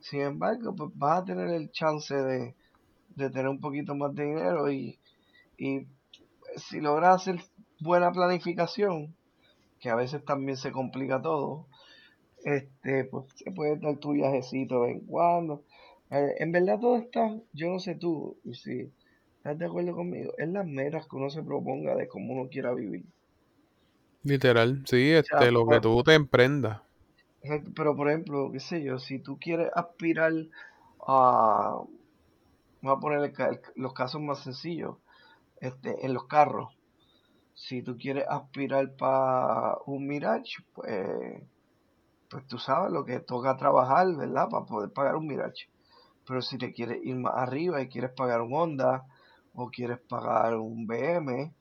Sin 0.05 0.21
embargo, 0.21 0.75
pues 0.77 0.91
vas 0.95 1.23
a 1.23 1.25
tener 1.25 1.49
el 1.49 1.71
chance 1.71 2.15
de, 2.15 2.55
tener 3.17 3.49
un 3.49 3.59
poquito 3.59 3.95
más 3.95 4.15
de 4.15 4.25
dinero 4.25 4.71
y, 4.71 4.99
si 6.57 6.81
logras 6.81 7.23
hacer 7.23 7.43
buena 7.81 8.13
planificación, 8.13 9.17
que 9.81 9.89
a 9.89 9.95
veces 9.95 10.23
también 10.25 10.59
se 10.59 10.73
complica 10.73 11.23
todo, 11.23 11.67
este, 12.45 13.07
pues 13.07 13.25
se 13.35 13.51
puede 13.51 13.79
dar 13.79 13.97
tu 13.97 14.13
viajecito 14.13 14.83
de 14.83 14.89
vez 14.89 14.97
en 15.01 15.07
cuando. 15.07 15.63
Eh, 16.15 16.37
en 16.39 16.53
verdad 16.53 16.79
todo 16.79 16.97
está, 16.97 17.37
yo 17.53 17.71
no 17.71 17.81
sé 17.81 17.97
tú, 17.97 18.39
si 18.53 18.89
estás 19.39 19.59
de 19.59 19.67
acuerdo 19.67 19.97
conmigo, 19.97 20.33
es 20.39 20.49
las 20.49 20.65
metas 20.65 21.09
que 21.09 21.17
uno 21.17 21.29
se 21.29 21.43
proponga 21.43 21.97
de 21.97 22.07
cómo 22.07 22.35
uno 22.35 22.49
quiera 22.49 22.73
vivir. 22.73 23.05
Literal, 24.23 24.85
sí, 24.87 25.11
este, 25.11 25.51
lo 25.51 25.67
que 25.67 25.81
tú 25.81 26.05
te 26.05 26.15
emprendas. 26.15 26.81
Pero 27.75 27.97
por 27.97 28.09
ejemplo, 28.09 28.51
qué 28.53 28.61
sé 28.61 28.83
yo, 28.85 28.99
si 28.99 29.19
tú 29.19 29.39
quieres 29.41 29.71
aspirar 29.75 30.33
a, 31.05 31.83
vamos 32.81 32.99
a 32.99 33.01
poner 33.01 33.33
los 33.75 33.93
casos 33.93 34.21
más 34.21 34.39
sencillos, 34.39 34.97
este, 35.61 36.07
en 36.07 36.15
los 36.15 36.29
carros, 36.29 36.69
si 37.55 37.83
tú 37.83 37.99
quieres 37.99 38.25
aspirar 38.29 38.95
para 38.95 39.79
un 39.87 40.07
Mirage, 40.07 40.63
pues, 40.75 41.43
pues 42.31 42.47
tú 42.47 42.59
sabes 42.59 42.93
lo 42.93 43.05
que 43.05 43.19
toca 43.19 43.57
trabajar, 43.57 44.15
¿verdad? 44.15 44.49
Para 44.49 44.65
poder 44.65 44.91
pagar 44.93 45.17
un 45.17 45.27
Mirage. 45.27 45.74
Pero 46.27 46.43
si 46.43 46.59
te 46.59 46.73
quieres 46.73 47.05
ir 47.05 47.17
más 47.17 47.35
arriba 47.37 47.81
y 47.83 47.89
quieres 47.89 48.11
pagar 48.13 48.41
un 48.41 48.55
Honda 48.55 49.05
o 49.55 49.71
quieres 49.71 49.99
pagar 49.99 50.57
un 50.57 50.87
BM, 50.87 51.53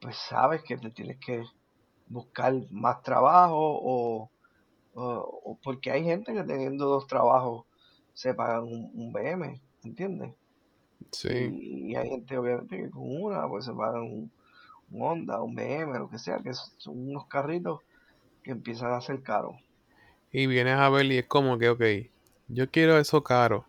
pues 0.00 0.16
sabes 0.16 0.62
que 0.62 0.76
te 0.76 0.90
tienes 0.90 1.18
que 1.18 1.44
buscar 2.08 2.54
más 2.70 3.02
trabajo 3.02 3.78
o 3.82 4.30
porque 5.62 5.90
hay 5.90 6.04
gente 6.04 6.34
que 6.34 6.42
teniendo 6.42 6.86
dos 6.86 7.06
trabajos 7.06 7.64
se 8.14 8.34
pagan 8.34 8.64
un, 8.64 9.12
BM, 9.12 9.60
¿entiendes? 9.84 10.34
Sí. 11.12 11.28
Y, 11.28 11.94
hay 11.94 12.08
gente 12.10 12.36
obviamente 12.36 12.76
que 12.76 12.90
con 12.90 13.04
una 13.04 13.48
pues 13.48 13.64
se 13.64 13.72
pagan 13.72 14.02
un, 14.02 14.32
Honda, 14.90 15.42
un 15.42 15.54
BM, 15.54 15.98
lo 15.98 16.08
que 16.08 16.18
sea, 16.18 16.38
que 16.38 16.52
son 16.54 17.10
unos 17.10 17.26
carritos 17.26 17.80
que 18.42 18.52
empiezan 18.52 18.92
a 18.92 19.00
ser 19.00 19.22
caros. 19.22 19.54
Y 20.32 20.46
vienes 20.46 20.78
a 20.78 20.88
ver 20.88 21.06
y 21.06 21.18
es 21.18 21.26
como 21.26 21.58
que, 21.58 21.68
ok, 21.68 21.82
yo 22.48 22.70
quiero 22.70 22.98
eso 22.98 23.22
caro. 23.22 23.66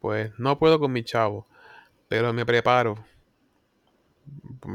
Pues 0.00 0.32
no 0.38 0.58
puedo 0.58 0.80
con 0.80 0.90
mi 0.92 1.04
chavo, 1.04 1.46
pero 2.08 2.32
me 2.32 2.46
preparo. 2.46 2.96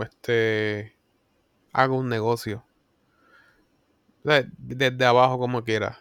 Este, 0.01 0.97
hago 1.73 1.97
un 1.97 2.09
negocio 2.09 2.65
desde 4.57 5.05
abajo 5.05 5.37
como 5.39 5.63
quiera. 5.63 5.99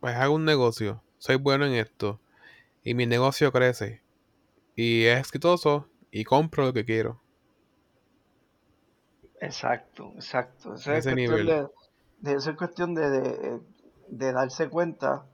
Pues 0.00 0.16
hago 0.16 0.34
un 0.36 0.44
negocio, 0.44 1.02
soy 1.18 1.36
bueno 1.36 1.66
en 1.66 1.74
esto, 1.74 2.20
y 2.84 2.94
mi 2.94 3.06
negocio 3.06 3.52
crece, 3.52 4.02
y 4.76 5.04
es 5.06 5.20
exitoso, 5.20 5.88
y 6.12 6.24
compro 6.24 6.66
lo 6.66 6.72
que 6.74 6.84
quiero. 6.86 7.22
Exacto, 9.48 10.02
exacto. 10.20 10.74
Eso 10.74 10.92
A 10.92 10.96
es 10.96 11.06
nivel. 11.12 11.48
de, 11.48 11.66
de- 12.22 12.34
eso 12.34 12.50
es 12.50 12.56
cuestión 12.56 12.94
de, 12.94 13.10
de, 13.10 13.60
de 14.08 14.32
darse 14.32 14.68
cuenta, 14.70 15.26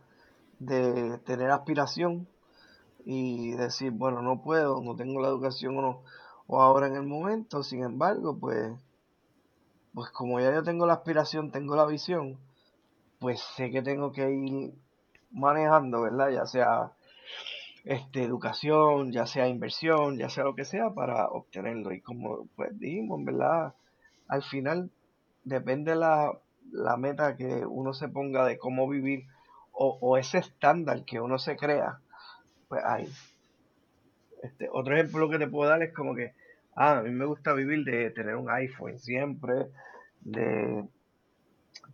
de 0.58 1.18
tener 1.26 1.50
aspiración 1.52 2.28
y 3.08 3.52
decir, 3.52 3.92
bueno, 3.92 4.22
no 4.22 4.42
puedo, 4.42 4.82
no 4.82 4.96
tengo 4.96 5.20
la 5.22 5.28
educación 5.28 5.78
o, 5.78 5.82
no- 5.82 6.02
o 6.46 6.62
ahora 6.62 6.88
en 6.88 6.96
el 6.96 7.04
momento, 7.06 7.62
sin 7.64 7.82
embargo, 7.84 8.38
pues, 8.38 8.72
pues 9.94 10.10
como 10.10 10.40
ya 10.40 10.52
yo 10.54 10.62
tengo 10.62 10.86
la 10.86 10.94
aspiración, 10.94 11.50
tengo 11.50 11.76
la 11.76 11.86
visión, 11.86 12.38
pues 13.20 13.40
sé 13.56 13.70
que 13.70 13.82
tengo 13.82 14.12
que 14.12 14.30
ir 14.30 14.74
manejando, 15.32 16.02
¿verdad? 16.02 16.30
Ya 16.30 16.46
sea 16.46 16.92
este, 17.84 18.22
educación, 18.24 19.12
ya 19.12 19.26
sea 19.26 19.48
inversión, 19.48 20.18
ya 20.18 20.28
sea 20.30 20.44
lo 20.44 20.54
que 20.54 20.64
sea, 20.64 20.90
para 20.94 21.28
obtenerlo. 21.28 21.92
Y 21.92 22.00
como 22.02 22.48
pues 22.56 22.78
dijimos, 22.78 23.24
¿verdad? 23.24 23.74
Al 24.28 24.42
final 24.42 24.90
depende 25.44 25.96
la, 25.96 26.32
la 26.72 26.96
meta 26.96 27.36
que 27.36 27.66
uno 27.66 27.94
se 27.94 28.08
ponga 28.08 28.44
de 28.46 28.58
cómo 28.58 28.88
vivir 28.88 29.24
o, 29.72 29.98
o 30.00 30.16
ese 30.18 30.38
estándar 30.38 31.04
que 31.04 31.20
uno 31.20 31.38
se 31.38 31.56
crea, 31.56 32.00
pues 32.68 32.82
ahí. 32.84 33.08
Este, 34.42 34.68
otro 34.72 34.94
ejemplo 34.94 35.28
que 35.28 35.38
te 35.38 35.48
puedo 35.48 35.68
dar 35.68 35.82
es 35.82 35.92
como 35.92 36.14
que, 36.14 36.34
ah, 36.74 36.98
a 36.98 37.02
mí 37.02 37.10
me 37.10 37.24
gusta 37.24 37.52
vivir 37.52 37.84
de 37.84 38.10
tener 38.10 38.36
un 38.36 38.50
iPhone 38.50 38.98
siempre, 38.98 39.68
de 40.20 40.84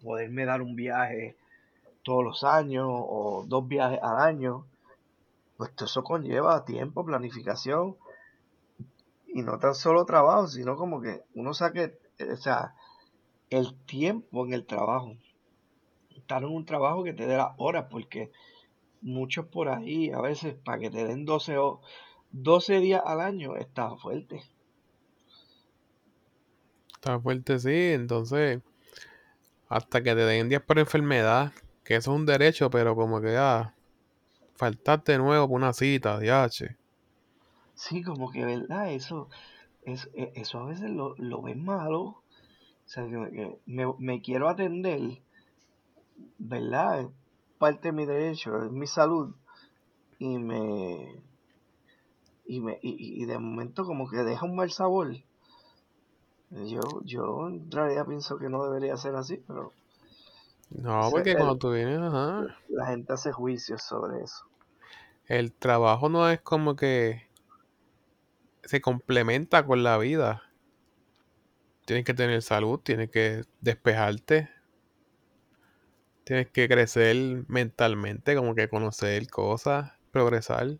poderme 0.02 0.44
dar 0.44 0.60
un 0.60 0.76
viaje 0.76 1.36
todos 2.02 2.22
los 2.22 2.44
años 2.44 2.86
o 2.88 3.44
dos 3.48 3.66
viajes 3.66 3.98
al 4.02 4.18
año, 4.18 4.66
pues 5.56 5.74
todo 5.74 5.86
eso 5.86 6.04
conlleva 6.04 6.64
tiempo, 6.64 7.04
planificación 7.04 7.96
y 9.28 9.42
no 9.42 9.58
tan 9.58 9.74
solo 9.74 10.04
trabajo, 10.04 10.46
sino 10.46 10.76
como 10.76 11.00
que 11.00 11.22
uno 11.34 11.54
saque, 11.54 11.98
eh, 12.18 12.32
o 12.32 12.36
sea, 12.36 12.74
el 13.50 13.74
tiempo 13.86 14.46
en 14.46 14.52
el 14.52 14.66
trabajo. 14.66 15.16
Estar 16.16 16.42
en 16.42 16.50
un 16.50 16.64
trabajo 16.64 17.02
que 17.04 17.12
te 17.12 17.26
dé 17.26 17.36
las 17.36 17.52
horas, 17.58 17.86
porque 17.90 18.30
muchos 19.04 19.46
por 19.48 19.68
ahí, 19.70 20.10
a 20.10 20.20
veces, 20.20 20.56
para 20.64 20.80
que 20.80 20.90
te 20.90 21.04
den 21.06 21.24
12, 21.26 21.58
o 21.58 21.80
12 22.32 22.80
días 22.80 23.02
al 23.06 23.20
año, 23.20 23.56
está 23.56 23.96
fuerte. 23.96 24.42
Está 26.94 27.20
fuerte, 27.20 27.58
sí, 27.60 27.92
entonces, 27.92 28.60
hasta 29.68 30.02
que 30.02 30.14
te 30.14 30.24
den 30.24 30.48
días 30.48 30.62
por 30.62 30.78
enfermedad, 30.78 31.52
que 31.84 31.96
eso 31.96 32.12
es 32.12 32.16
un 32.18 32.24
derecho, 32.26 32.70
pero 32.70 32.94
como 32.96 33.20
que, 33.20 33.36
ah, 33.36 33.74
faltaste 34.56 35.12
de 35.12 35.18
nuevo 35.18 35.48
por 35.48 35.56
una 35.58 35.72
cita, 35.74 36.18
diache. 36.20 36.78
Sí, 37.76 38.02
como 38.02 38.32
que, 38.32 38.44
¿verdad? 38.44 38.92
Eso, 38.92 39.28
es, 39.82 40.10
e- 40.14 40.32
eso 40.36 40.60
a 40.60 40.66
veces 40.66 40.90
lo, 40.90 41.14
lo 41.18 41.42
ven 41.42 41.64
malo. 41.64 42.00
O 42.02 42.22
sea, 42.86 43.04
que, 43.06 43.30
que 43.32 43.58
me, 43.66 43.86
me 43.98 44.22
quiero 44.22 44.48
atender, 44.48 45.22
¿verdad? 46.38 47.10
Parte 47.64 47.88
de 47.88 47.92
mi 47.92 48.06
derecho, 48.06 48.62
es 48.64 48.70
mi 48.70 48.86
salud. 48.86 49.34
Y 50.18 50.38
me, 50.38 51.22
y, 52.46 52.60
me, 52.60 52.78
y, 52.80 53.22
y 53.22 53.26
de 53.26 53.38
momento 53.38 53.84
como 53.84 54.08
que 54.08 54.18
deja 54.18 54.46
un 54.46 54.56
mal 54.56 54.70
sabor. 54.70 55.14
Yo, 56.70 57.02
yo 57.04 57.48
en 57.48 57.70
realidad 57.70 58.06
pienso 58.06 58.38
que 58.38 58.48
no 58.48 58.64
debería 58.64 58.96
ser 58.96 59.14
así, 59.14 59.36
pero 59.46 59.74
No, 60.70 61.08
porque 61.10 61.36
cuando 61.36 61.56
tú 61.56 61.72
vienes, 61.72 61.98
ajá, 62.00 62.54
la 62.68 62.84
gente 62.88 63.14
hace 63.14 63.32
juicios 63.32 63.82
sobre 63.82 64.22
eso. 64.22 64.44
el 65.26 65.52
trabajo 65.52 66.08
no 66.08 66.28
es 66.30 66.40
como 66.40 66.76
que 66.76 67.28
se 68.64 68.80
complementa 68.80 69.64
con 69.64 69.82
la 69.82 69.96
vida. 69.96 70.42
Tienes 71.86 72.04
que 72.04 72.14
tener 72.14 72.42
salud, 72.42 72.80
tienes 72.80 73.10
que 73.10 73.42
despejarte, 73.60 74.50
tienes 76.24 76.50
que 76.50 76.68
crecer 76.68 77.44
mentalmente, 77.48 78.34
como 78.34 78.54
que 78.54 78.68
conocer 78.68 79.28
cosas, 79.28 79.92
progresar. 80.10 80.78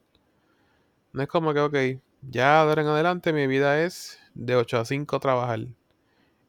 No 1.13 1.23
es 1.23 1.29
como 1.29 1.55
que, 1.55 1.61
ok, 1.61 1.77
ya 2.23 2.65
de 2.65 2.71
ahora 2.71 2.83
en 2.83 2.89
adelante 2.89 3.33
mi 3.33 3.47
vida 3.47 3.83
es 3.83 4.19
de 4.35 4.57
8 4.57 4.79
a 4.79 4.85
5 4.85 5.21
trabajar. 5.21 5.61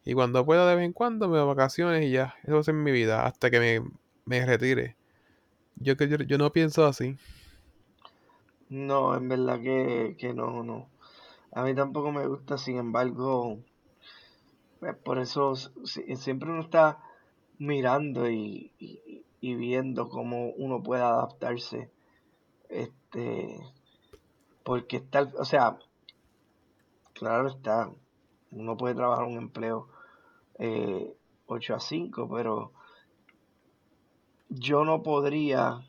Y 0.05 0.13
cuando 0.13 0.45
pueda 0.45 0.67
de 0.67 0.75
vez 0.75 0.85
en 0.85 0.93
cuando 0.93 1.27
me 1.27 1.37
de 1.37 1.43
vacaciones 1.43 2.05
y 2.05 2.11
ya. 2.11 2.35
Eso 2.43 2.63
ser 2.63 2.75
mi 2.75 2.91
vida 2.91 3.25
hasta 3.25 3.49
que 3.49 3.59
me, 3.59 3.89
me 4.25 4.45
retire. 4.45 4.95
Yo, 5.77 5.93
yo, 5.93 6.17
yo 6.17 6.37
no 6.37 6.51
pienso 6.51 6.85
así. 6.85 7.17
No, 8.69 9.15
en 9.15 9.27
verdad 9.29 9.59
que, 9.61 10.15
que 10.17 10.33
no, 10.33 10.63
no. 10.63 10.87
A 11.51 11.63
mí 11.63 11.73
tampoco 11.73 12.11
me 12.11 12.27
gusta, 12.27 12.57
sin 12.57 12.77
embargo, 12.77 13.59
pues, 14.79 14.95
por 14.97 15.19
eso 15.19 15.55
siempre 15.55 16.51
uno 16.51 16.61
está 16.61 16.99
mirando 17.59 18.29
y, 18.29 18.71
y- 18.79 19.25
y 19.41 19.55
viendo 19.55 20.09
cómo 20.09 20.49
uno 20.57 20.81
puede 20.83 21.03
adaptarse. 21.03 21.91
Este, 22.69 23.59
porque 24.63 24.97
está, 24.97 25.21
o 25.37 25.45
sea, 25.45 25.77
claro 27.13 27.47
está, 27.49 27.89
uno 28.51 28.77
puede 28.77 28.95
trabajar 28.95 29.25
un 29.25 29.37
empleo 29.37 29.87
eh, 30.59 31.15
8 31.47 31.75
a 31.75 31.79
5, 31.81 32.29
pero 32.29 32.73
yo 34.49 34.83
no 34.85 35.03
podría 35.03 35.81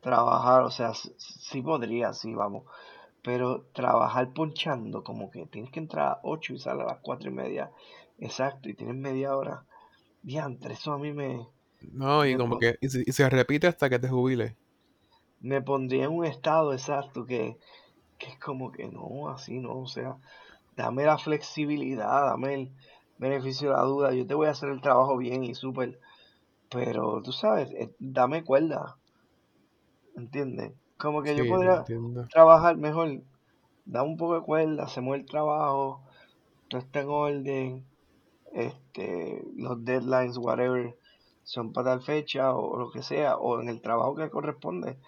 trabajar, 0.00 0.62
o 0.62 0.70
sea, 0.70 0.92
sí 0.94 1.62
podría, 1.62 2.12
sí, 2.12 2.34
vamos, 2.34 2.64
pero 3.22 3.62
trabajar 3.74 4.32
ponchando, 4.32 5.04
como 5.04 5.30
que 5.30 5.46
tienes 5.46 5.70
que 5.72 5.80
entrar 5.80 6.08
a 6.08 6.20
8 6.24 6.54
y 6.54 6.58
salir 6.58 6.82
a 6.82 6.86
las 6.86 6.98
4 7.00 7.30
y 7.30 7.34
media, 7.34 7.70
exacto, 8.18 8.68
y 8.68 8.74
tienes 8.74 8.96
media 8.96 9.36
hora. 9.36 9.64
Diantre, 10.26 10.74
eso 10.74 10.92
a 10.92 10.98
mí 10.98 11.12
me, 11.12 11.28
No, 11.92 12.26
y 12.26 12.34
me, 12.34 12.36
como 12.36 12.58
que 12.58 12.76
y 12.80 12.88
se, 12.88 13.02
y 13.06 13.12
se 13.12 13.28
repite 13.30 13.66
hasta 13.68 13.88
que 13.88 13.98
te 14.00 14.08
jubiles. 14.08 14.54
me 15.40 15.62
pondría 15.62 16.04
en 16.04 16.10
un 16.12 16.24
estado 16.24 16.72
exacto 16.72 17.24
que, 17.26 17.56
que 18.18 18.26
es 18.32 18.38
como 18.40 18.72
que 18.72 18.88
no, 18.88 19.28
así 19.30 19.60
no, 19.60 19.80
o 19.80 19.86
sea, 19.86 20.18
dame 20.76 21.04
la 21.04 21.18
flexibilidad, 21.18 22.26
dame 22.26 22.54
el 22.54 22.76
beneficio 23.18 23.70
de 23.70 23.76
la 23.76 23.82
duda, 23.84 24.14
yo 24.14 24.26
te 24.26 24.34
voy 24.34 24.48
a 24.48 24.52
hacer 24.52 24.70
el 24.70 24.80
trabajo 24.82 25.16
bien 25.18 25.44
y 25.44 25.54
súper, 25.54 26.00
pero 26.70 27.22
tú 27.22 27.32
sabes, 27.32 27.70
eh, 27.72 27.94
dame 28.00 28.44
cuerda, 28.44 28.98
¿entiendes? 30.16 30.72
Como 30.96 31.22
que 31.22 31.36
yo 31.36 31.46
Sí, 31.46 31.46
podría 31.46 31.84
trabajar 32.28 32.76
mejor, 32.76 33.22
da 33.84 34.02
un 34.02 34.16
poco 34.16 34.36
de 34.36 34.42
cuerda, 34.42 34.84
hacemos 34.84 35.16
el 35.16 35.26
trabajo, 35.26 36.04
todo 36.68 36.80
está 36.82 37.00
en 37.02 37.08
orden, 37.10 37.86
este, 38.54 39.44
los 39.56 39.84
deadlines, 39.84 40.38
whatever, 40.38 40.96
son 41.42 41.72
para 41.72 41.90
tal 41.90 42.02
fecha 42.02 42.54
o, 42.54 42.78
lo 42.78 42.90
que 42.90 43.02
sea, 43.02 43.36
o 43.36 43.60
en 43.60 43.68
el 43.68 43.82
trabajo 43.82 44.14
que 44.14 44.30
corresponde, 44.30 44.98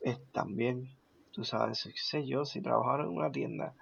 es 0.00 0.18
también, 0.32 0.96
tú 1.32 1.44
sabes, 1.44 1.82
qué 1.84 1.92
sé 2.00 2.26
yo, 2.26 2.44
si 2.44 2.62
trabajara 2.62 3.04
en 3.04 3.10
una 3.10 3.30
tienda, 3.30 3.74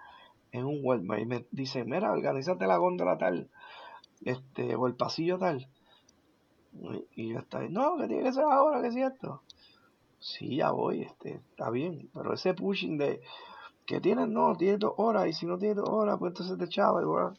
en 0.50 0.64
un 0.64 0.80
Walmart, 0.82 1.20
y 1.20 1.26
me 1.26 1.46
dice, 1.50 1.84
mira, 1.84 2.10
organízate 2.10 2.66
la 2.66 2.78
góndola 2.78 3.18
tal, 3.18 3.50
este, 4.24 4.74
o 4.74 4.86
el 4.86 4.96
pasillo 4.96 5.38
tal, 5.38 5.68
y, 6.72 7.22
y 7.22 7.28
yo 7.32 7.40
estoy, 7.40 7.68
no, 7.68 7.96
que 7.98 8.08
tiene 8.08 8.24
que 8.24 8.32
ser 8.32 8.44
ahora, 8.44 8.80
que 8.80 8.88
es 8.88 8.94
cierto. 8.94 9.42
Sí, 10.18 10.56
ya 10.56 10.70
voy, 10.70 11.02
este, 11.02 11.34
está 11.34 11.70
bien, 11.70 12.10
pero 12.14 12.32
ese 12.32 12.54
pushing 12.54 12.96
de 12.96 13.20
que 13.84 14.00
tienes, 14.00 14.28
no, 14.28 14.56
tienes 14.56 14.80
dos 14.80 14.94
horas, 14.96 15.28
y 15.28 15.32
si 15.32 15.46
no 15.46 15.58
tienes 15.58 15.76
dos 15.76 15.88
horas, 15.88 16.16
pues 16.18 16.30
entonces 16.30 16.58
te 16.58 16.64
echaba, 16.64 17.02
igual. 17.02 17.38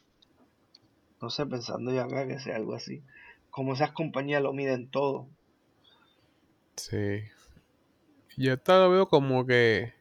No 1.22 1.30
sé, 1.30 1.46
pensando 1.46 1.92
ya 1.92 2.04
acá 2.04 2.28
que 2.28 2.40
sea 2.40 2.56
algo 2.56 2.76
así. 2.76 3.02
Como 3.50 3.74
esas 3.74 3.92
compañías 3.92 4.42
lo 4.42 4.54
miden 4.54 4.90
todo. 4.90 5.28
Sí. 6.76 7.24
Yo 8.38 8.54
esta 8.54 8.80
lo 8.80 8.92
veo 8.92 9.08
como 9.08 9.46
que. 9.46 9.94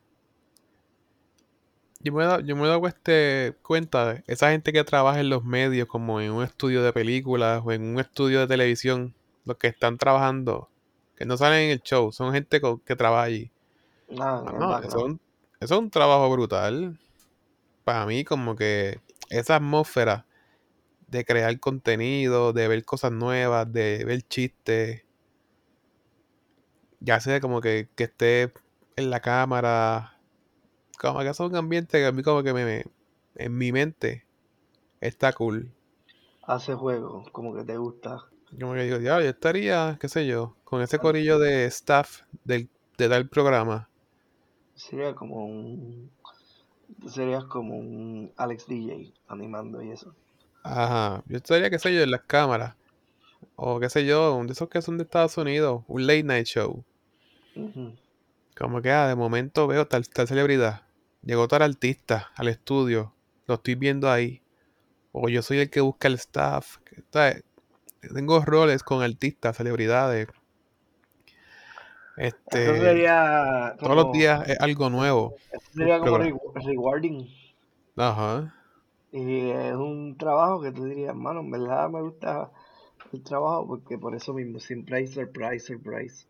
Yo 2.00 2.12
me 2.12 2.22
he 2.22 2.26
dado, 2.26 2.40
yo 2.40 2.54
me 2.54 2.64
he 2.64 2.68
dado 2.68 2.86
este, 2.86 3.56
cuenta 3.62 4.12
de 4.12 4.24
esa 4.26 4.50
gente 4.50 4.72
que 4.72 4.84
trabaja 4.84 5.18
en 5.20 5.30
los 5.30 5.42
medios, 5.42 5.88
como 5.88 6.20
en 6.20 6.30
un 6.30 6.44
estudio 6.44 6.82
de 6.82 6.92
películas 6.92 7.62
o 7.64 7.72
en 7.72 7.82
un 7.82 7.98
estudio 7.98 8.40
de 8.40 8.46
televisión, 8.46 9.14
los 9.44 9.56
que 9.56 9.68
están 9.68 9.96
trabajando, 9.96 10.68
que 11.16 11.24
no 11.24 11.36
salen 11.36 11.62
en 11.62 11.70
el 11.70 11.80
show, 11.80 12.12
son 12.12 12.32
gente 12.32 12.60
que 12.84 12.96
trabaja 12.96 13.24
allí. 13.24 13.50
Ah, 14.20 14.44
en 14.46 14.54
el 14.54 14.60
Mano, 14.60 14.78
eso 14.86 14.98
es 14.98 15.04
un, 15.04 15.20
eso 15.58 15.74
es 15.74 15.80
un 15.80 15.90
trabajo 15.90 16.30
brutal. 16.30 16.98
Para 17.82 18.04
mí, 18.04 18.24
como 18.24 18.54
que 18.54 19.00
esa 19.30 19.56
atmósfera 19.56 20.25
de 21.08 21.24
crear 21.24 21.58
contenido, 21.60 22.52
de 22.52 22.68
ver 22.68 22.84
cosas 22.84 23.12
nuevas, 23.12 23.72
de 23.72 24.04
ver 24.04 24.22
chistes, 24.22 25.04
ya 27.00 27.20
sea 27.20 27.40
como 27.40 27.60
que, 27.60 27.88
que 27.96 28.04
esté 28.04 28.52
en 28.96 29.10
la 29.10 29.20
cámara, 29.20 30.18
como 31.00 31.20
que 31.20 31.28
es 31.30 31.40
un 31.40 31.56
ambiente 31.56 31.98
que 32.00 32.06
a 32.06 32.12
mí 32.12 32.24
como 32.24 32.42
que 32.42 32.54
me, 32.54 32.64
me- 32.64 32.84
en 33.36 33.58
mi 33.58 33.72
mente 33.72 34.26
está 35.00 35.32
cool. 35.34 35.72
Hace 36.44 36.72
juego, 36.74 37.24
como 37.30 37.54
que 37.54 37.62
te 37.62 37.76
gusta. 37.76 38.24
Como 38.58 38.74
que 38.74 38.82
digo, 38.82 38.98
ya, 38.98 39.20
yo 39.20 39.28
estaría, 39.28 39.98
qué 40.00 40.08
sé 40.08 40.26
yo, 40.26 40.56
con 40.64 40.82
ese 40.82 40.98
corillo 40.98 41.38
de 41.38 41.66
staff 41.66 42.22
del, 42.44 42.68
de 42.98 43.08
tal 43.08 43.28
programa. 43.28 43.88
Sería 44.76 45.12
como 45.16 45.44
un. 45.44 46.10
Serías 47.08 47.44
como 47.46 47.76
un 47.78 48.32
Alex 48.36 48.66
DJ 48.68 49.32
animando 49.32 49.82
y 49.82 49.92
eso. 49.92 50.14
Ajá, 50.68 51.22
yo 51.26 51.36
estaría, 51.36 51.70
qué 51.70 51.78
sé 51.78 51.94
yo, 51.94 52.02
en 52.02 52.10
las 52.10 52.22
cámaras. 52.22 52.74
O 53.54 53.78
qué 53.78 53.88
sé 53.88 54.04
yo, 54.04 54.42
de 54.44 54.52
esos 54.52 54.68
que 54.68 54.82
son 54.82 54.98
de 54.98 55.04
Estados 55.04 55.36
Unidos, 55.38 55.84
un 55.86 56.06
late 56.06 56.24
night 56.24 56.46
show. 56.46 56.84
Ujú. 57.54 57.94
Como 58.56 58.82
que, 58.82 58.90
ah, 58.90 59.06
de 59.06 59.14
momento 59.14 59.66
veo 59.66 59.86
tal, 59.86 60.08
tal 60.08 60.26
celebridad. 60.26 60.82
Llegó 61.22 61.46
tal 61.46 61.62
artista 61.62 62.32
al 62.34 62.48
estudio. 62.48 63.14
Lo 63.46 63.54
estoy 63.54 63.76
viendo 63.76 64.10
ahí. 64.10 64.42
O 65.12 65.28
yo 65.28 65.42
soy 65.42 65.58
el 65.58 65.70
que 65.70 65.80
busca 65.80 66.08
el 66.08 66.14
staff. 66.14 66.78
Tengo 68.00 68.44
roles 68.44 68.82
con 68.82 69.02
artistas, 69.02 69.56
celebridades. 69.56 70.28
Eso 72.16 72.36
Este, 72.36 72.80
sería 72.80 73.76
todos 73.78 73.94
los 73.94 74.12
días 74.12 74.48
es 74.48 74.58
algo 74.60 74.90
nuevo. 74.90 75.36
Eso 75.52 75.70
sería 75.74 76.00
como 76.00 76.18
rewarding. 76.18 77.28
Ajá. 77.96 78.55
Y 79.16 79.48
es 79.48 79.74
un 79.74 80.14
trabajo 80.18 80.60
que 80.60 80.72
tú 80.72 80.84
dirías, 80.84 81.16
mano, 81.16 81.40
en 81.40 81.50
verdad 81.50 81.88
me 81.88 82.02
gusta 82.02 82.52
el 83.14 83.22
trabajo 83.22 83.66
porque 83.66 83.96
por 83.96 84.14
eso 84.14 84.34
mismo 84.34 84.60
siempre 84.60 84.98
hay 84.98 85.06
surprise, 85.06 85.60
surprise. 85.60 86.26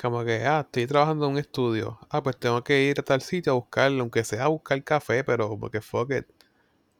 Como 0.00 0.24
que, 0.24 0.44
ah, 0.44 0.60
estoy 0.60 0.86
trabajando 0.86 1.26
en 1.26 1.32
un 1.32 1.38
estudio. 1.38 1.98
Ah, 2.08 2.22
pues 2.22 2.36
tengo 2.36 2.62
que 2.62 2.84
ir 2.84 3.00
a 3.00 3.02
tal 3.02 3.20
sitio 3.20 3.50
a 3.50 3.56
buscarlo, 3.56 4.02
aunque 4.02 4.22
sea 4.22 4.44
a 4.44 4.48
buscar 4.48 4.80
café, 4.84 5.24
pero 5.24 5.58
porque 5.58 5.80
fuck 5.80 6.12
it. 6.12 6.26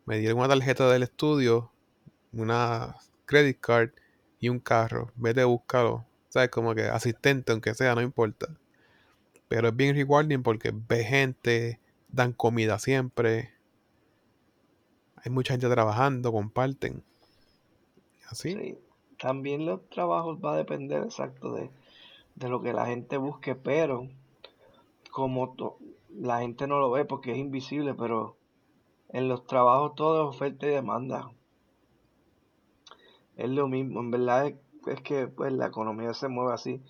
Me 0.05 0.19
dieron 0.19 0.39
una 0.39 0.49
tarjeta 0.49 0.91
del 0.91 1.05
estudio, 1.05 1.71
una 2.33 2.97
credit 3.25 3.61
card 3.61 3.91
y 4.41 4.49
un 4.49 4.59
carro. 4.59 5.13
Vete 5.15 5.43
a 5.43 5.47
buscarlo. 5.47 6.07
¿Sabes? 6.29 6.51
Como 6.51 6.75
que 6.75 6.83
asistente, 6.83 7.53
aunque 7.53 7.75
sea, 7.75 7.95
no 7.95 8.03
importa. 8.03 8.49
Pero 9.47 9.69
es 9.69 9.77
bien 9.77 9.95
rewarding 9.95 10.43
porque 10.43 10.73
ve 10.75 11.05
gente, 11.05 11.79
dan 12.09 12.33
comida 12.33 12.81
siempre. 12.81 13.60
Hay 15.25 15.31
mucha 15.31 15.55
gente 15.55 15.69
trabajando, 15.69 16.33
comparten. 16.33 17.03
Así. 18.29 18.55
Sí. 18.55 18.79
También 19.19 19.67
los 19.67 19.87
trabajos 19.91 20.39
va 20.43 20.55
a 20.55 20.57
depender 20.57 21.03
exacto 21.03 21.53
de, 21.53 21.71
de 22.37 22.49
lo 22.49 22.63
que 22.63 22.73
la 22.73 22.87
gente 22.87 23.19
busque, 23.19 23.55
pero 23.55 24.09
como 25.11 25.55
la 26.09 26.41
gente 26.41 26.67
no 26.67 26.79
lo 26.81 26.91
ve 26.91 27.05
porque 27.05 27.33
es 27.33 27.39
invisible, 27.39 27.95
pero 27.95 28.37
en 29.11 29.29
los 29.29 29.47
trabajos 29.47 29.95
todo 29.95 30.23
es 30.23 30.37
oferta 30.37 30.67
y 30.67 30.71
demanda. 30.71 31.31
Es 33.37 33.51
lo 33.51 33.69
mismo, 33.69 34.01
en 34.01 34.11
verdad 34.11 34.47
es, 34.47 34.55
es 34.87 35.01
que 35.03 35.27
pues 35.27 35.53
la 35.53 35.67
economía 35.67 36.15
se 36.15 36.29
mueve 36.29 36.55
así. 36.55 36.83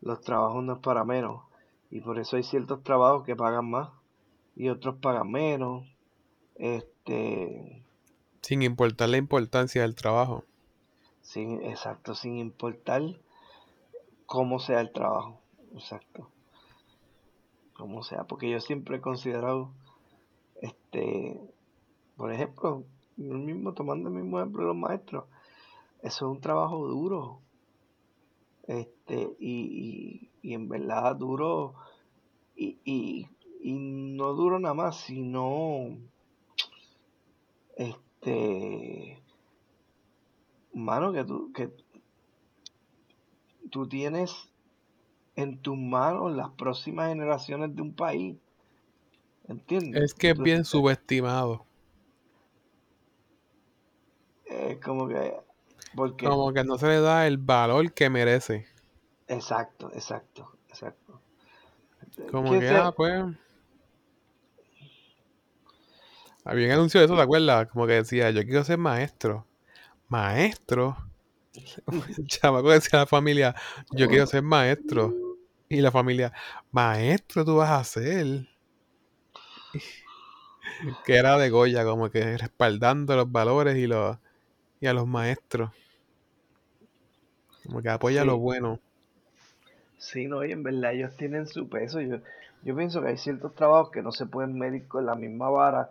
Los 0.00 0.20
trabajos 0.20 0.62
no 0.64 0.74
es 0.74 0.78
para 0.80 1.04
menos. 1.04 1.42
Y 1.90 2.00
por 2.00 2.18
eso 2.18 2.36
hay 2.36 2.42
ciertos 2.42 2.82
trabajos 2.82 3.24
que 3.24 3.36
pagan 3.36 3.70
más 3.70 3.90
y 4.56 4.68
otros 4.68 4.96
pagan 4.96 5.30
menos. 5.30 5.86
Este, 6.56 6.99
Sin 8.42 8.62
importar 8.62 9.08
la 9.08 9.16
importancia 9.18 9.82
del 9.82 9.94
trabajo. 9.94 10.44
sin, 11.22 11.62
exacto, 11.62 12.14
sin 12.14 12.38
importar 12.38 13.02
cómo 14.26 14.58
sea 14.58 14.80
el 14.80 14.92
trabajo. 14.92 15.40
Exacto. 15.74 16.28
Como 17.74 18.02
sea, 18.02 18.24
porque 18.24 18.50
yo 18.50 18.60
siempre 18.60 18.96
he 18.96 19.00
considerado, 19.00 19.70
este, 20.60 21.40
por 22.16 22.32
ejemplo, 22.32 22.84
yo 23.16 23.34
mismo 23.34 23.72
tomando 23.74 24.08
el 24.08 24.14
mismo 24.16 24.38
ejemplo 24.38 24.62
de 24.62 24.68
los 24.68 24.76
maestros, 24.76 25.24
eso 26.02 26.26
es 26.26 26.32
un 26.32 26.40
trabajo 26.40 26.86
duro. 26.86 27.40
Este, 28.66 29.36
y, 29.38 30.30
y, 30.42 30.48
y 30.50 30.54
en 30.54 30.68
verdad 30.68 31.16
duro, 31.16 31.74
y, 32.54 32.78
y, 32.84 33.28
y 33.60 33.72
no 33.72 34.32
duro 34.34 34.58
nada 34.58 34.74
más, 34.74 34.96
sino, 35.00 35.96
este, 37.76 39.22
mano, 40.72 41.12
que 41.12 41.24
tú, 41.24 41.52
que 41.52 41.70
tú 43.70 43.88
tienes 43.88 44.50
en 45.36 45.58
tus 45.58 45.76
manos 45.76 46.34
las 46.34 46.50
próximas 46.50 47.08
generaciones 47.08 47.74
de 47.74 47.82
un 47.82 47.94
país. 47.94 48.36
¿Entiendes? 49.48 50.02
Es 50.02 50.14
que 50.14 50.30
es 50.30 50.38
bien 50.38 50.64
subestimado. 50.64 51.66
es 54.46 54.78
como 54.78 55.08
que, 55.08 55.36
porque, 55.94 56.26
Como 56.26 56.52
que 56.52 56.64
no 56.64 56.78
se 56.78 56.86
le 56.88 57.00
da 57.00 57.26
el 57.26 57.38
valor 57.38 57.92
que 57.92 58.10
merece. 58.10 58.66
exacto, 59.28 59.90
exacto, 59.92 60.52
exacto. 60.68 61.20
Como 62.30 62.58
Que 62.58 62.68
ah, 62.68 62.92
pues. 62.96 63.24
Había 66.50 66.66
un 66.66 66.72
anuncio 66.72 66.98
de 67.00 67.06
eso, 67.06 67.14
¿te 67.16 67.22
acuerdas? 67.22 67.68
Como 67.68 67.86
que 67.86 67.92
decía, 67.94 68.30
yo 68.30 68.42
quiero 68.44 68.64
ser 68.64 68.76
maestro. 68.78 69.46
¿Maestro? 70.08 70.96
El 72.18 72.26
chamaco 72.26 72.70
decía 72.70 73.00
a 73.00 73.02
la 73.02 73.06
familia, 73.06 73.54
yo 73.92 74.08
quiero 74.08 74.26
ser 74.26 74.42
maestro. 74.42 75.14
Y 75.68 75.80
la 75.80 75.92
familia, 75.92 76.32
maestro 76.72 77.44
tú 77.44 77.56
vas 77.56 77.70
a 77.70 77.84
ser. 77.84 78.48
Que 81.04 81.16
era 81.16 81.36
de 81.38 81.50
Goya, 81.50 81.84
como 81.84 82.10
que 82.10 82.36
respaldando 82.38 83.16
los 83.16 83.30
valores 83.30 83.76
y, 83.76 83.86
los, 83.86 84.18
y 84.80 84.86
a 84.88 84.94
los 84.94 85.06
maestros. 85.06 85.70
Como 87.64 87.80
que 87.80 87.88
apoya 87.88 88.20
Sí. 88.20 88.26
lo 88.26 88.36
bueno. 88.38 88.80
Sí, 89.98 90.26
no, 90.26 90.44
y 90.44 90.52
en 90.52 90.62
verdad 90.62 90.94
ellos 90.94 91.16
tienen 91.16 91.46
su 91.46 91.68
peso. 91.68 92.00
Yo, 92.00 92.16
yo 92.62 92.74
pienso 92.76 93.02
que 93.02 93.08
hay 93.08 93.18
ciertos 93.18 93.54
trabajos 93.54 93.90
que 93.90 94.02
no 94.02 94.12
se 94.12 94.26
pueden 94.26 94.58
medir 94.58 94.88
con 94.88 95.06
la 95.06 95.14
misma 95.14 95.50
vara 95.50 95.90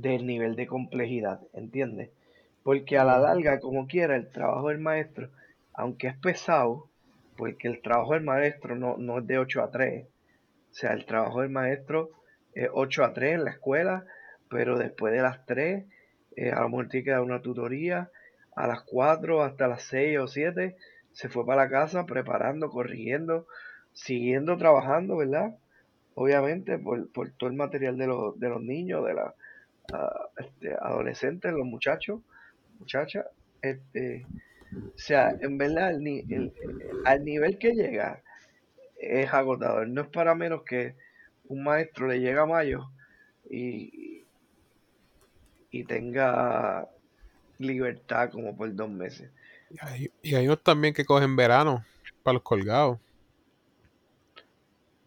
del 0.00 0.26
nivel 0.26 0.54
de 0.54 0.68
complejidad, 0.68 1.40
¿entiendes? 1.52 2.10
Porque 2.62 2.98
a 2.98 3.04
la 3.04 3.18
larga, 3.18 3.58
como 3.58 3.88
quiera, 3.88 4.14
el 4.14 4.30
trabajo 4.30 4.68
del 4.68 4.78
maestro, 4.78 5.28
aunque 5.72 6.06
es 6.06 6.16
pesado, 6.16 6.88
porque 7.36 7.66
el 7.66 7.82
trabajo 7.82 8.14
del 8.14 8.22
maestro 8.22 8.76
no, 8.76 8.96
no 8.96 9.18
es 9.18 9.26
de 9.26 9.38
8 9.38 9.62
a 9.62 9.70
3, 9.72 10.06
o 10.06 10.74
sea, 10.74 10.92
el 10.92 11.04
trabajo 11.04 11.40
del 11.40 11.50
maestro 11.50 12.10
es 12.54 12.68
8 12.72 13.04
a 13.04 13.12
3 13.12 13.34
en 13.34 13.44
la 13.44 13.50
escuela, 13.50 14.04
pero 14.48 14.78
después 14.78 15.12
de 15.12 15.22
las 15.22 15.44
3, 15.46 15.84
eh, 16.36 16.50
a 16.52 16.60
lo 16.60 16.68
mejor 16.68 16.88
tiene 16.88 17.04
que 17.04 17.10
dar 17.10 17.22
una 17.22 17.42
tutoría, 17.42 18.10
a 18.54 18.66
las 18.68 18.82
4 18.82 19.42
hasta 19.42 19.66
las 19.66 19.82
6 19.82 20.18
o 20.18 20.28
7, 20.28 20.76
se 21.12 21.28
fue 21.28 21.44
para 21.44 21.64
la 21.64 21.70
casa 21.70 22.06
preparando, 22.06 22.70
corrigiendo, 22.70 23.48
siguiendo 23.92 24.56
trabajando, 24.56 25.16
¿verdad? 25.16 25.56
Obviamente 26.14 26.78
por, 26.78 27.10
por 27.10 27.30
todo 27.32 27.50
el 27.50 27.56
material 27.56 27.98
de 27.98 28.06
los, 28.06 28.38
de 28.38 28.48
los 28.48 28.62
niños, 28.62 29.04
de 29.04 29.14
este, 30.36 30.74
adolescentes, 30.80 31.52
los 31.52 31.66
muchachos, 31.66 32.20
muchachas, 32.78 33.26
este, 33.62 34.26
o 34.74 34.98
sea, 34.98 35.36
en 35.40 35.58
verdad, 35.58 35.92
el 35.92 36.06
el- 36.30 36.54
al 37.04 37.24
nivel 37.24 37.58
que 37.58 37.72
llega 37.72 38.22
es 38.98 39.32
agotador. 39.32 39.88
No 39.88 40.02
es 40.02 40.08
para 40.08 40.34
menos 40.34 40.64
que 40.64 40.96
un 41.44 41.64
maestro 41.64 42.08
le 42.08 42.20
llega 42.20 42.42
a 42.42 42.46
mayo 42.46 42.90
y, 43.50 44.26
y 45.70 45.84
tenga 45.84 46.88
libertad 47.58 48.30
como 48.30 48.56
por 48.56 48.74
dos 48.74 48.90
meses. 48.90 49.30
Y 49.70 49.76
hay, 49.80 50.12
y 50.22 50.34
hay 50.34 50.46
unos 50.46 50.62
también 50.62 50.94
que 50.94 51.04
cogen 51.04 51.36
verano 51.36 51.84
para 52.22 52.34
los 52.34 52.42
colgados. 52.42 52.98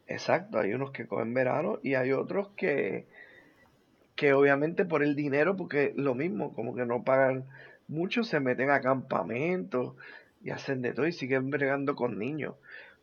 Exacto, 0.08 0.60
hay 0.60 0.74
unos 0.74 0.92
que 0.92 1.08
cogen 1.08 1.34
verano 1.34 1.80
y 1.82 1.96
hay 1.96 2.12
otros 2.12 2.50
que, 2.58 3.08
que 4.22 4.34
obviamente 4.34 4.86
por 4.86 5.02
el 5.02 5.16
dinero, 5.16 5.58
porque 5.58 5.94
lo 5.96 6.14
mismo, 6.14 6.54
como 6.54 6.76
que 6.76 6.86
no 6.86 7.04
pagan 7.04 7.46
mucho, 7.88 8.24
se 8.24 8.40
meten 8.40 8.70
a 8.70 8.80
campamentos 8.80 9.96
y 10.44 10.52
hacen 10.52 10.84
de 10.84 10.94
todo 10.94 11.08
y 11.08 11.12
siguen 11.12 11.50
bregando 11.50 11.96
con 11.96 12.20
niños, 12.20 12.54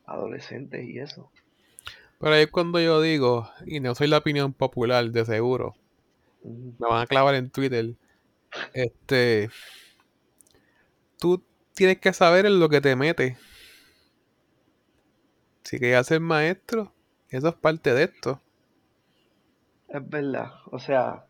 adolescentes 0.07 0.89
y 0.89 1.01
eso. 1.01 1.29
Pero 2.21 2.35
ahí 2.35 2.43
es 2.43 2.53
cuando 2.53 2.79
yo 2.79 3.01
digo, 3.01 3.51
y 3.67 3.81
no 3.81 3.97
soy 3.97 4.07
la 4.07 4.19
opinión 4.19 4.53
popular, 4.53 5.11
de 5.11 5.25
seguro, 5.25 5.75
me 6.45 6.87
van 6.89 7.03
a 7.03 7.07
clavar 7.09 7.35
en 7.35 7.51
Twitter. 7.51 7.97
Este, 8.73 9.51
tú 11.19 11.43
tienes 11.75 11.99
que 11.99 12.13
saber 12.13 12.47
en 12.47 12.61
lo 12.61 12.69
que 12.69 12.81
te 12.81 12.95
metes. 12.95 13.37
Si 15.65 15.81
quieres 15.81 16.07
ser 16.07 16.21
maestro, 16.21 16.95
eso 17.29 17.49
es 17.49 17.55
parte 17.57 17.93
de 17.93 18.05
esto. 18.05 18.41
Es 19.89 20.07
verdad, 20.09 20.53
o 20.71 20.79
sea, 20.79 21.25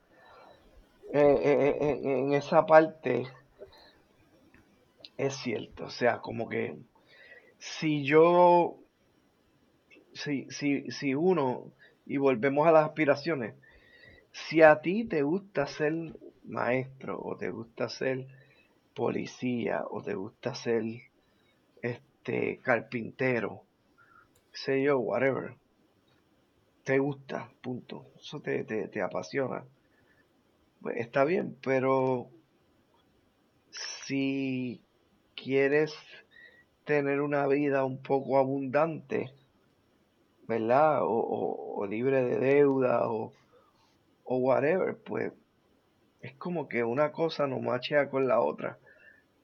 eh, 1.12 1.20
eh, 1.20 1.78
eh, 1.80 2.00
en, 2.02 2.32
esa 2.32 2.66
parte 2.66 3.26
es 5.16 5.36
cierto, 5.36 5.84
o 5.84 5.90
sea, 5.90 6.18
como 6.18 6.48
que 6.48 6.76
si 7.58 8.04
yo, 8.04 8.76
si, 10.12 10.50
si, 10.50 10.90
si 10.90 11.14
uno, 11.14 11.70
y 12.04 12.16
volvemos 12.16 12.66
a 12.66 12.72
las 12.72 12.86
aspiraciones, 12.86 13.54
si 14.32 14.62
a 14.62 14.80
ti 14.80 15.04
te 15.04 15.22
gusta 15.22 15.66
ser 15.66 15.94
maestro 16.44 17.20
o 17.22 17.36
te 17.36 17.50
gusta 17.50 17.88
ser 17.88 18.26
policía 18.92 19.84
o 19.88 20.02
te 20.02 20.14
gusta 20.14 20.56
ser 20.56 20.82
este, 21.80 22.58
carpintero, 22.58 23.62
sé 24.52 24.82
yo, 24.82 24.98
whatever. 24.98 25.54
Te 26.88 26.98
gusta, 26.98 27.50
punto. 27.60 28.06
Eso 28.18 28.40
te, 28.40 28.64
te, 28.64 28.88
te 28.88 29.02
apasiona. 29.02 29.62
Pues 30.80 30.96
está 30.96 31.24
bien, 31.24 31.54
pero 31.62 32.30
si 33.70 34.82
quieres 35.36 35.92
tener 36.86 37.20
una 37.20 37.46
vida 37.46 37.84
un 37.84 38.00
poco 38.00 38.38
abundante, 38.38 39.34
¿verdad? 40.46 41.00
O, 41.02 41.86
libre 41.86 42.24
de 42.24 42.38
deuda 42.38 43.06
o, 43.10 43.34
o 44.24 44.36
whatever, 44.38 44.96
pues 44.96 45.34
es 46.22 46.32
como 46.36 46.70
que 46.70 46.84
una 46.84 47.12
cosa 47.12 47.46
no 47.46 47.60
machea 47.60 48.08
con 48.08 48.26
la 48.26 48.40
otra. 48.40 48.78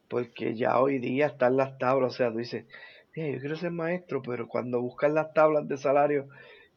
Porque 0.08 0.56
ya 0.56 0.80
hoy 0.80 0.98
día 0.98 1.26
están 1.26 1.58
las 1.58 1.76
tablas, 1.76 2.14
o 2.14 2.16
sea, 2.16 2.32
tú 2.32 2.38
dices, 2.38 2.64
yo 3.14 3.38
quiero 3.38 3.56
ser 3.56 3.70
maestro, 3.70 4.22
pero 4.22 4.48
cuando 4.48 4.80
buscas 4.80 5.12
las 5.12 5.34
tablas 5.34 5.68
de 5.68 5.76
salario 5.76 6.30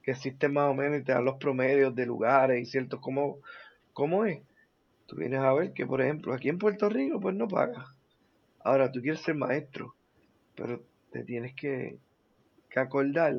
que 0.07 0.11
existen 0.11 0.53
más 0.53 0.71
o 0.71 0.73
menos 0.73 1.01
y 1.01 1.03
te 1.03 1.11
dan 1.11 1.25
los 1.25 1.35
promedios 1.35 1.93
de 1.93 2.05
lugares 2.05 2.61
y 2.61 2.65
ciertos, 2.65 3.01
¿cómo, 3.01 3.39
cómo 3.91 4.23
es? 4.23 4.39
Tú 5.05 5.17
vienes 5.17 5.41
a 5.41 5.51
ver 5.51 5.73
que, 5.73 5.85
por 5.85 5.99
ejemplo, 5.99 6.33
aquí 6.33 6.47
en 6.47 6.59
Puerto 6.59 6.87
Rico, 6.87 7.19
pues 7.19 7.35
no 7.35 7.49
pagas. 7.49 7.85
Ahora, 8.61 8.89
tú 8.89 9.01
quieres 9.01 9.19
ser 9.19 9.35
maestro, 9.35 9.95
pero 10.55 10.81
te 11.11 11.25
tienes 11.25 11.53
que, 11.55 11.97
que 12.69 12.79
acordar 12.79 13.35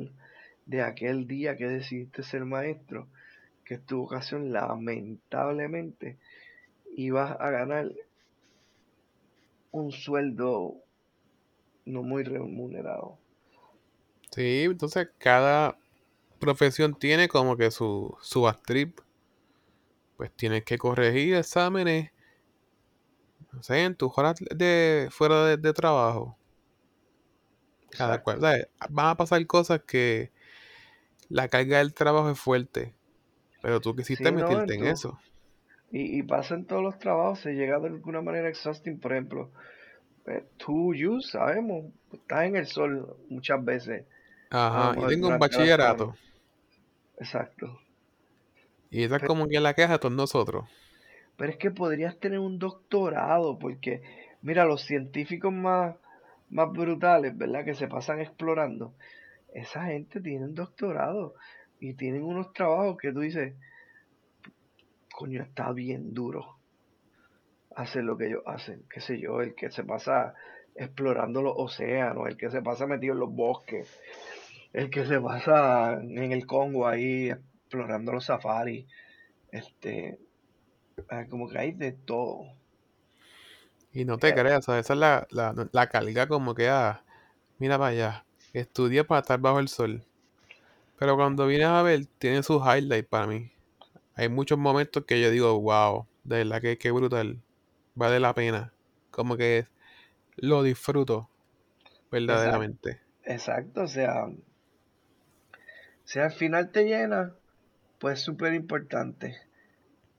de 0.67 0.83
aquel 0.83 1.27
día 1.27 1.57
que 1.57 1.69
decidiste 1.69 2.23
ser 2.23 2.45
maestro, 2.45 3.09
que 3.65 3.77
es 3.77 3.87
tu 3.87 4.03
vocación, 4.03 4.53
lamentablemente, 4.53 6.19
ibas 6.95 7.35
a 7.41 7.49
ganar 7.49 7.91
un 9.71 9.91
sueldo 9.91 10.75
no 11.87 12.03
muy 12.03 12.25
remunerado. 12.25 13.17
Sí, 14.33 14.65
entonces 14.65 15.09
cada 15.17 15.79
profesión 16.39 16.95
tiene 16.95 17.29
como 17.29 17.57
que 17.57 17.71
su, 17.71 18.17
su 18.21 18.51
trip. 18.65 19.01
Pues 20.17 20.33
tienes 20.33 20.65
que 20.65 20.79
corregir 20.79 21.35
exámenes, 21.37 22.11
no 23.53 23.63
sé, 23.63 23.85
en 23.85 23.95
tus 23.95 24.17
horas 24.17 24.37
de 24.55 25.09
fuera 25.11 25.57
de, 25.57 25.73
trabajo. 25.73 26.37
Cada 27.91 28.23
cual, 28.23 28.41
van 28.91 29.07
a 29.07 29.17
pasar 29.17 29.47
cosas 29.47 29.83
que 29.87 30.33
la 31.29 31.49
carga 31.49 31.79
del 31.79 31.95
trabajo 31.95 32.31
es 32.31 32.39
fuerte. 32.39 32.95
Pero 33.63 33.81
tú 33.81 33.95
quisiste 33.95 34.33
meterte 34.33 34.75
en, 34.75 34.87
eso. 34.87 35.19
Y, 35.93 36.19
y 36.19 36.23
pasa 36.23 36.55
en 36.55 36.65
todos 36.65 36.83
los 36.83 36.99
trabajos, 36.99 37.41
se 37.41 37.53
llega 37.53 37.79
de 37.79 37.89
alguna 37.89 38.21
manera 38.21 38.49
exhausting, 38.49 38.99
por 38.99 39.13
ejemplo. 39.13 39.51
Eh, 40.29 40.45
tú, 40.59 40.95
you, 40.95 41.21
sabemos, 41.21 41.87
estás 42.13 42.45
en 42.45 42.57
el 42.57 42.67
sol 42.67 43.17
muchas 43.29 43.65
veces. 43.65 44.05
Ajá, 44.51 44.95
y 44.99 45.07
tengo 45.07 45.29
un 45.29 45.39
bachillerato. 45.39 46.15
Exacto. 47.19 47.81
Y 48.91 49.03
esa 49.03 49.17
es 49.17 49.23
como 49.25 49.49
que 49.49 49.61
la 49.61 49.75
queja 49.75 49.95
de 49.95 49.99
todos 49.99 50.15
nosotros. 50.15 50.65
Pero 51.37 51.53
es 51.53 51.59
que 51.59 51.71
podrías 51.71 52.19
tener 52.19 52.39
un 52.39 52.59
doctorado, 52.59 53.59
porque, 53.59 54.03
mira, 54.43 54.65
los 54.65 54.83
científicos 54.83 55.53
más, 55.53 55.97
más 56.51 56.73
brutales, 56.73 57.37
¿verdad? 57.37 57.65
Que 57.65 57.75
se 57.75 57.87
pasan 57.87 58.21
explorando, 58.21 58.95
esa 59.53 59.87
gente 59.87 60.21
tiene 60.21 60.45
un 60.45 60.55
doctorado 60.55 61.35
y 61.81 61.95
tienen 61.95 62.23
unos 62.23 62.53
trabajos 62.53 62.99
que 62.99 63.13
tú 63.13 63.21
dices, 63.21 63.55
coño, 65.13 65.43
está 65.43 65.73
bien 65.73 66.15
duro 66.15 66.57
hacer 67.75 68.03
lo 68.03 68.19
que 68.19 68.27
ellos 68.27 68.43
hacen, 68.47 68.83
qué 68.91 69.01
sé 69.01 69.21
yo, 69.21 69.41
el 69.41 69.55
que 69.55 69.71
se 69.71 69.85
pasa 69.85 70.35
explorando 70.75 71.43
los 71.43 71.55
océanos, 71.57 72.27
el 72.29 72.37
que 72.37 72.51
se 72.51 72.63
pasa 72.63 72.87
metido 72.87 73.15
en 73.15 73.21
los 73.21 73.33
bosques, 73.33 74.01
el 74.73 74.91
que 74.91 75.07
se 75.07 75.21
pasa 75.21 75.95
en 75.95 76.33
el 76.33 76.47
Congo 76.47 76.87
ahí 76.87 77.31
explorando 77.31 78.13
los 78.13 78.27
safaris, 78.27 78.87
este, 79.51 80.19
como 81.31 81.49
que 81.49 81.59
hay 81.59 81.73
de 81.73 81.93
todo. 81.93 82.45
Y 83.93 84.05
no 84.05 84.19
te 84.19 84.35
creas, 84.35 84.69
esa 84.69 84.79
es 84.79 84.91
la, 84.91 85.27
la, 85.31 85.69
la 85.73 85.89
carga 85.89 86.29
como 86.29 86.55
que, 86.55 86.69
ah, 86.69 87.03
mira 87.59 87.79
para 87.79 87.91
allá, 87.91 88.25
estudia 88.53 89.05
para 89.05 89.21
estar 89.21 89.41
bajo 89.41 89.59
el 89.59 89.69
sol. 89.69 90.05
Pero 90.99 91.17
cuando 91.17 91.47
vienes 91.47 91.69
a 91.69 91.83
ver, 91.83 92.07
tiene 92.19 92.43
sus 92.43 92.63
highlights 92.63 93.09
para 93.09 93.27
mí. 93.27 93.53
Hay 94.15 94.29
muchos 94.29 94.59
momentos 94.59 95.05
que 95.05 95.21
yo 95.21 95.31
digo, 95.31 95.61
wow, 95.61 96.07
de 96.25 96.39
verdad 96.39 96.61
que, 96.61 96.77
que 96.77 96.91
brutal. 96.91 97.41
Vale 97.95 98.21
la 98.21 98.35
pena. 98.35 98.73
Como 99.11 99.37
que 99.37 99.67
lo 100.37 100.63
disfruto 100.63 101.29
verdaderamente. 102.11 103.01
Exacto, 103.25 103.83
o 103.83 103.89
sea, 103.89 104.29
si 106.09 106.21
al 106.21 106.33
final 106.33 106.71
te 106.71 106.87
llena, 106.87 107.35
pues 107.99 108.21
súper 108.21 108.55
importante. 108.55 109.37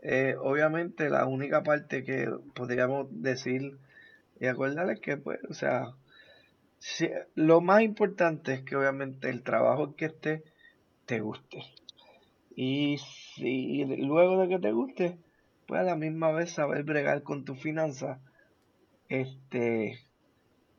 Eh, 0.04 0.36
obviamente 0.40 1.10
la 1.10 1.26
única 1.26 1.64
parte 1.64 2.04
que 2.04 2.30
podríamos 2.54 3.08
decir 3.10 3.80
y 4.40 4.46
acordarles 4.46 5.00
que, 5.00 5.18
pues, 5.18 5.40
o 5.50 5.56
sea, 5.56 5.96
lo 7.34 7.62
más 7.62 7.82
importante 7.82 8.54
es 8.54 8.62
que 8.62 8.76
obviamente 8.76 9.32
el 9.32 9.42
trabajo 9.42 9.96
que 9.96 10.06
esté 10.06 10.44
te 11.08 11.22
guste. 11.22 11.64
Y 12.56 13.00
si 13.34 13.84
luego 13.86 14.44
de 14.44 14.48
que 14.48 14.60
te 14.60 14.72
guste, 14.72 15.18
pues 15.66 15.82
a 15.82 15.86
la 15.86 15.96
misma 15.96 16.32
vez 16.32 16.52
saber 16.52 16.84
bregar 16.84 17.24
con 17.24 17.46
tu 17.46 17.56
finanzas 17.56 18.20
este, 19.08 19.98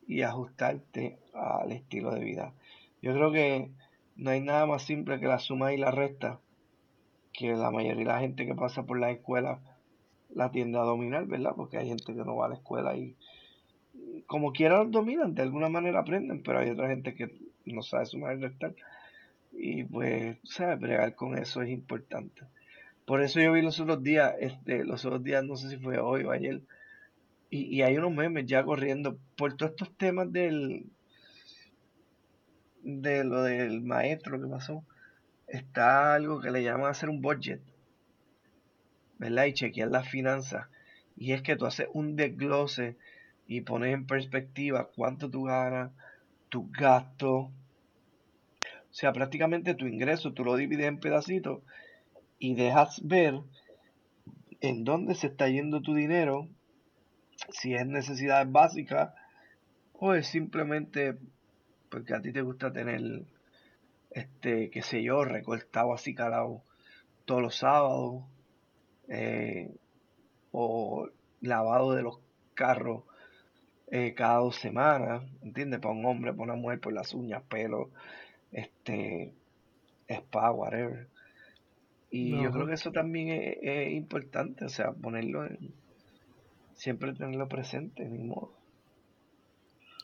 y 0.07 0.23
ajustarte 0.23 1.19
al 1.35 1.73
estilo 1.73 2.15
de 2.15 2.21
vida. 2.21 2.55
Yo 3.03 3.13
creo 3.13 3.33
que 3.33 3.73
no 4.17 4.31
hay 4.31 4.41
nada 4.41 4.67
más 4.67 4.83
simple 4.83 5.21
que 5.21 5.27
la 5.27 5.39
suma 5.39 5.73
y 5.73 5.77
la 5.77 5.91
resta 5.91 6.41
que 7.33 7.53
la 7.55 7.71
mayoría 7.71 8.05
de 8.05 8.05
la 8.05 8.21
gente 8.21 8.47
que 8.47 8.55
pasa 8.55 8.85
por 8.85 8.99
la 8.99 9.11
escuela 9.11 9.61
la 10.35 10.51
tiende 10.51 10.79
a 10.79 10.83
dominar, 10.83 11.27
¿verdad? 11.27 11.53
Porque 11.57 11.79
hay 11.79 11.89
gente 11.89 12.15
que 12.15 12.25
no 12.25 12.37
va 12.37 12.47
a 12.47 12.51
la 12.51 12.55
escuela 12.57 12.97
y 12.97 13.17
como 14.27 14.53
quiera 14.53 14.79
los 14.79 14.91
dominan, 14.91 15.35
de 15.35 15.43
alguna 15.43 15.69
manera 15.69 16.01
aprenden, 16.01 16.43
pero 16.43 16.61
hay 16.61 16.71
otra 16.71 16.89
gente 16.89 17.15
que 17.15 17.35
no 17.65 17.83
sabe 17.83 18.07
sumar 18.07 18.37
y 18.37 18.41
restar. 18.41 18.75
Y 19.53 19.85
pues, 19.85 20.39
¿sabes? 20.45 20.79
Bregar 20.79 21.15
con 21.15 21.37
eso 21.37 21.63
es 21.63 21.71
importante. 21.71 22.43
Por 23.05 23.23
eso 23.23 23.41
yo 23.41 23.53
vi 23.53 23.63
los 23.63 23.81
otros 23.81 24.03
días, 24.03 24.35
este, 24.39 24.85
los 24.85 25.05
otros 25.05 25.25
días, 25.25 25.45
no 25.45 25.57
sé 25.57 25.69
si 25.69 25.77
fue 25.79 25.99
hoy 25.99 26.23
o 26.25 26.31
ayer, 26.31 26.61
y, 27.51 27.63
y 27.77 27.83
hay 27.83 27.97
unos 27.97 28.13
memes 28.13 28.47
ya 28.47 28.65
corriendo 28.65 29.19
por 29.37 29.57
todos 29.57 29.73
estos 29.73 29.97
temas 29.97 30.31
del, 30.33 30.87
de 32.83 33.25
lo 33.25 33.43
del 33.43 33.83
maestro 33.83 34.41
que 34.41 34.47
pasó, 34.47 34.85
está 35.47 36.15
algo 36.15 36.41
que 36.41 36.51
le 36.51 36.63
llaman 36.63 36.91
hacer 36.91 37.09
un 37.09 37.21
budget, 37.21 37.61
¿verdad? 39.19 39.47
Y 39.47 39.55
chequear 39.55 39.91
las 39.91 40.09
finanzas. 40.09 40.69
Y 41.17 41.33
es 41.33 41.43
que 41.43 41.57
tú 41.57 41.67
haces 41.67 41.89
un 41.93 42.17
desglose 42.17 42.97
y 43.47 43.63
pones 43.63 43.93
en 43.93 44.07
perspectiva 44.07 44.89
cuánto 44.95 45.29
tú 45.29 45.45
ganas, 45.45 45.91
tu 46.49 46.71
gasto. 46.71 47.35
O 47.39 47.53
sea, 48.93 49.13
prácticamente 49.13 49.75
tu 49.75 49.87
ingreso 49.87 50.33
tú 50.33 50.45
lo 50.45 50.57
divides 50.57 50.87
en 50.87 51.01
pedacitos 51.01 51.63
y 52.39 52.55
dejas 52.55 53.01
ver 53.05 53.41
en 54.61 54.85
dónde 54.85 55.15
se 55.15 55.29
está 55.29 55.49
yendo 55.49 55.81
tu 55.81 55.95
dinero, 55.95 56.49
si 57.51 57.75
es 57.75 57.87
necesidades 57.87 58.51
básicas 58.51 59.13
o 59.93 60.15
es 60.15 60.27
simplemente 60.27 61.19
porque 61.91 62.15
a 62.15 62.23
ti 62.23 62.33
te 62.33 62.43
gusta 62.43 62.73
tener, 62.73 63.25
este, 64.11 64.71
qué 64.71 64.83
sé 64.83 65.03
yo, 65.03 65.25
recortado 65.25 65.93
así 65.93 66.15
calado 66.15 66.63
todos 67.25 67.43
los 67.43 67.57
sábados, 67.57 68.25
eh, 69.09 69.75
o 70.53 71.09
lavado 71.41 71.95
de 71.95 72.03
los 72.03 72.19
carros 72.55 73.03
eh, 73.91 74.15
cada 74.15 74.39
dos 74.39 74.57
semanas, 74.57 75.23
¿entiendes? 75.43 75.81
Para 75.81 75.95
un 75.95 76.05
hombre, 76.07 76.33
para 76.33 76.45
una 76.45 76.55
mujer, 76.55 76.81
por 76.81 76.93
las 76.93 77.13
uñas, 77.13 77.43
pelo, 77.43 77.91
este, 78.53 79.33
spa, 80.09 80.53
whatever. 80.53 81.09
Y 82.13 82.43
yo 82.43 82.51
creo 82.51 82.67
que 82.67 82.75
eso 82.75 82.91
también 82.91 83.59
es, 83.63 83.93
importante, 83.93 84.65
o 84.65 84.69
sea, 84.69 84.93
ponerlo 84.93 85.45
en, 85.47 85.73
siempre 86.75 87.13
tenerlo 87.15 87.49
presente, 87.49 88.05
ni 88.05 88.19
modo. 88.19 88.53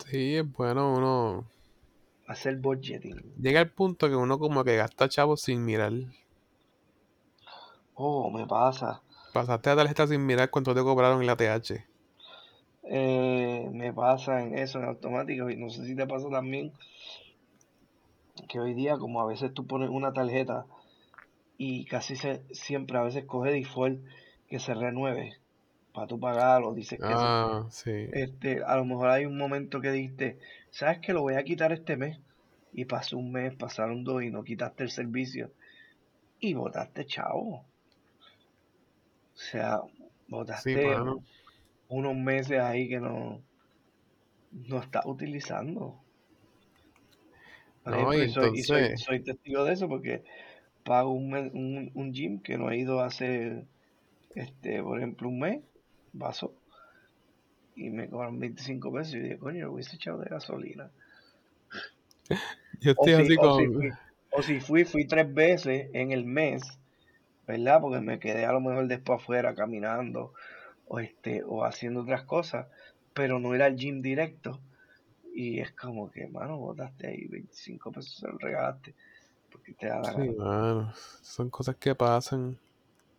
Sí, 0.06 0.36
es 0.36 0.52
bueno 0.52 0.94
uno 0.96 1.46
hacer 2.26 2.56
budgeting. 2.56 3.34
Llega 3.40 3.60
el 3.60 3.70
punto 3.70 4.08
que 4.08 4.16
uno 4.16 4.38
como 4.38 4.64
que 4.64 4.76
gasta 4.76 5.08
chavos 5.08 5.42
sin 5.42 5.64
mirar. 5.64 5.92
Oh, 7.94 8.30
me 8.30 8.46
pasa. 8.46 9.02
Pasaste 9.32 9.70
la 9.70 9.76
tarjeta 9.76 10.06
sin 10.06 10.24
mirar 10.24 10.50
cuánto 10.50 10.74
te 10.74 10.82
cobraron 10.82 11.20
en 11.20 11.26
la 11.26 11.36
TH. 11.36 11.84
Eh, 12.84 13.68
me 13.72 13.92
pasa 13.92 14.42
en 14.42 14.56
eso, 14.58 14.78
en 14.78 14.84
automático. 14.84 15.50
Y 15.50 15.56
no 15.56 15.70
sé 15.70 15.84
si 15.84 15.96
te 15.96 16.06
pasa 16.06 16.28
también. 16.30 16.72
Que 18.48 18.60
hoy 18.60 18.74
día, 18.74 18.98
como 18.98 19.20
a 19.20 19.26
veces 19.26 19.52
tú 19.54 19.66
pones 19.66 19.88
una 19.88 20.12
tarjeta 20.12 20.66
y 21.58 21.86
casi 21.86 22.16
se, 22.16 22.42
siempre 22.52 22.98
a 22.98 23.02
veces 23.02 23.24
coge 23.24 23.50
default 23.50 24.00
que 24.48 24.58
se 24.58 24.74
renueve. 24.74 25.38
para 25.92 26.06
tú 26.06 26.20
pagarlo, 26.20 26.74
dices 26.74 26.98
que. 26.98 27.06
Ah, 27.08 27.64
sí. 27.70 28.08
Este, 28.12 28.62
a 28.62 28.76
lo 28.76 28.84
mejor 28.84 29.08
hay 29.08 29.24
un 29.24 29.38
momento 29.38 29.80
que 29.80 29.90
dijiste, 29.90 30.38
¿sabes 30.78 31.00
que 31.00 31.12
lo 31.12 31.22
voy 31.22 31.34
a 31.34 31.44
quitar 31.44 31.72
este 31.72 31.96
mes? 31.96 32.20
Y 32.72 32.84
pasó 32.84 33.18
un 33.18 33.32
mes, 33.32 33.56
pasaron 33.56 34.04
dos 34.04 34.22
y 34.22 34.30
no 34.30 34.44
quitaste 34.44 34.84
el 34.84 34.90
servicio. 34.90 35.52
Y 36.40 36.54
votaste 36.54 37.06
chavo. 37.06 37.66
O 39.34 39.38
sea, 39.38 39.80
votaste 40.28 41.06
unos 41.88 42.16
meses 42.16 42.60
ahí 42.60 42.88
que 42.88 43.00
no, 43.00 43.44
no 44.70 44.80
estás 44.82 45.06
utilizando. 45.06 46.04
No, 47.84 47.94
ejemplo, 47.94 48.22
y 48.22 48.28
soy, 48.28 48.50
y 48.52 48.62
soy, 48.64 48.90
entonces, 48.90 48.96
soy 48.96 49.22
testigo 49.22 49.64
de 49.64 49.72
eso 49.74 49.88
porque 49.88 50.24
pago 50.84 51.12
un, 51.12 51.30
mes- 51.30 51.52
un, 51.54 51.90
un 51.94 52.12
gym 52.14 52.42
que 52.42 52.58
no 52.58 52.70
he 52.70 52.78
ido 52.78 53.00
hace, 53.00 53.68
este, 54.34 54.82
por 54.82 54.98
ejemplo, 54.98 55.28
un 55.28 55.40
mes, 55.40 55.64
vaso, 56.12 56.62
y 57.76 57.90
me 57.90 58.08
cobran 58.10 58.38
25 58.40 58.92
pesos. 58.92 59.14
Y 59.16 59.20
dije, 59.20 59.38
coño, 59.38 59.66
lo 59.66 59.72
hubiese 59.74 59.96
echado 59.96 60.18
de 60.20 60.30
gasolina. 60.30 60.92
yo 62.80 62.92
O 63.02 63.04
estoy 63.04 63.12
si, 63.14 63.24
así 63.24 63.38
o 63.46 63.48
si 63.56 63.64
fui, 63.74 63.88
o 64.36 64.38
si 64.46 64.54
fui, 64.66 64.82
fui 64.92 65.02
tres 65.12 65.28
veces 65.42 65.88
en 66.00 66.10
el 66.16 66.24
mes, 66.38 66.62
¿verdad? 67.46 67.80
Porque 67.82 68.00
me 68.00 68.20
quedé 68.20 68.44
a 68.46 68.52
lo 68.52 68.60
mejor 68.60 68.88
después 68.88 69.20
afuera 69.22 69.54
caminando 69.54 70.32
o 70.86 71.00
este, 71.00 71.42
o 71.44 71.64
haciendo 71.64 72.02
otras 72.02 72.24
cosas, 72.24 72.68
pero 73.14 73.40
no 73.40 73.54
era 73.54 73.66
el 73.68 73.76
gym 73.76 74.02
directo. 74.02 74.62
Y 75.34 75.60
es 75.60 75.72
como 75.72 76.10
que, 76.12 76.28
mano, 76.28 76.58
botaste 76.58 77.08
ahí 77.08 77.26
25 77.28 77.92
pesos, 77.92 78.16
se 78.20 78.28
lo 78.28 78.38
regalaste, 78.38 78.94
porque 79.52 79.74
te 79.74 79.88
da 79.88 80.00
la 80.02 80.12
Sí, 80.12 80.20
mano. 80.22 80.46
Son 81.22 81.50
cosas 81.50 81.76
que 81.76 81.94
pasan. 81.94 82.58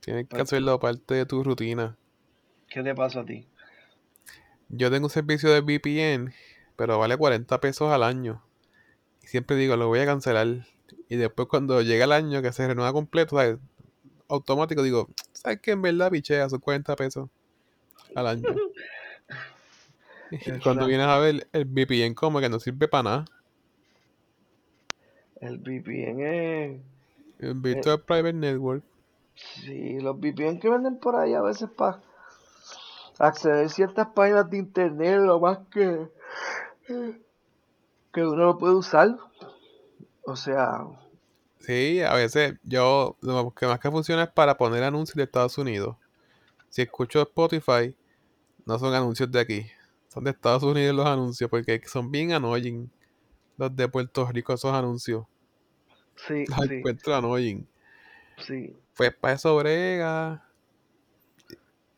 Tienes 0.02 0.30
que 0.30 0.42
Pues, 0.42 0.44
hacerlo 0.44 0.80
parte 0.80 1.16
de 1.16 1.26
tu 1.28 1.44
rutina. 1.44 1.98
¿qué 2.70 2.82
te 2.84 2.96
pasó 2.96 3.20
a 3.22 3.26
ti? 3.26 3.46
Yo 4.70 4.92
tengo 4.92 5.06
un 5.06 5.10
servicio 5.10 5.50
de 5.50 5.62
VPN, 5.62 6.34
pero 6.76 7.00
vale 7.00 7.18
40 7.18 7.60
pesos 7.62 7.92
al 7.92 8.04
año. 8.04 8.44
Y 9.24 9.28
siempre 9.28 9.56
digo, 9.56 9.76
lo 9.78 9.88
voy 9.88 10.00
a 10.00 10.06
cancelar. 10.06 10.66
Y 11.10 11.16
después 11.16 11.48
cuando 11.48 11.82
llega 11.82 12.06
el 12.06 12.12
año 12.12 12.42
que 12.42 12.52
se 12.52 12.68
renueva 12.68 12.94
completo, 12.94 13.38
¿sabes? 13.38 13.58
automático 14.30 14.84
digo, 14.84 15.08
¿sabes 15.34 15.60
qué? 15.62 15.72
En 15.72 15.82
verdad, 15.82 16.12
pichea, 16.12 16.50
son 16.50 16.60
40 16.60 16.96
pesos 16.96 17.30
al 18.16 18.28
año. 18.28 18.44
Y 20.30 20.60
cuando 20.60 20.86
vienes 20.86 21.08
a 21.08 21.20
ver, 21.20 21.48
el 21.54 21.64
VPN 21.64 22.14
como 22.14 22.42
que 22.42 22.50
no 22.50 22.60
sirve 22.60 22.90
para 22.90 23.04
nada. 23.04 23.26
El 25.40 25.60
VPN 25.60 26.20
es... 26.20 26.82
El 27.40 27.50
eh, 27.50 27.54
Virtual 27.56 28.02
Private 28.02 28.34
Network. 28.34 28.84
sí, 29.36 30.02
los 30.02 30.18
VPN 30.20 30.60
que 30.60 30.70
venden 30.70 31.00
por 31.00 31.16
ahí 31.16 31.34
a 31.34 31.42
veces 31.42 31.70
para 31.70 32.02
acceder 33.20 33.66
a 33.66 33.70
ciertas 33.70 34.08
páginas 34.16 34.50
de 34.50 34.58
internet, 34.58 35.20
lo 35.22 35.40
más 35.40 35.60
que, 35.72 36.10
que 38.12 38.22
uno 38.26 38.44
lo 38.48 38.58
puede 38.58 38.76
usar. 38.76 39.18
O 40.26 40.36
sea, 40.36 40.86
Sí, 41.60 42.02
a 42.02 42.14
veces 42.14 42.56
yo, 42.64 43.18
lo 43.22 43.52
que 43.54 43.66
más 43.68 43.80
que 43.80 43.92
funciona 43.92 44.24
es 44.24 44.30
para 44.32 44.58
poner 44.58 44.84
anuncios 44.84 45.16
de 45.16 45.24
Estados 45.24 45.58
Unidos. 45.58 45.98
Si 46.70 46.82
escucho 46.84 47.22
Spotify, 47.24 47.96
no 48.66 48.80
son 48.80 48.94
anuncios 48.96 49.32
de 49.32 49.40
aquí. 49.42 49.68
Son 50.10 50.24
de 50.24 50.32
Estados 50.32 50.64
Unidos 50.64 50.96
los 50.96 51.08
anuncios, 51.08 51.50
porque 51.50 51.82
son 51.88 52.12
bien 52.12 52.34
annoying. 52.34 52.90
Los 53.58 53.76
de 53.76 53.90
Puerto 53.90 54.28
Rico, 54.32 54.54
esos 54.54 54.74
anuncios. 54.74 55.26
sí, 56.16 56.46
Los 56.48 56.58
sí, 56.58 56.66
encuentro 56.66 57.14
annoying. 57.16 57.68
sí. 58.38 58.78
Pues 58.96 59.14
para 59.16 59.36
eso 59.36 59.56
brega. 59.58 60.47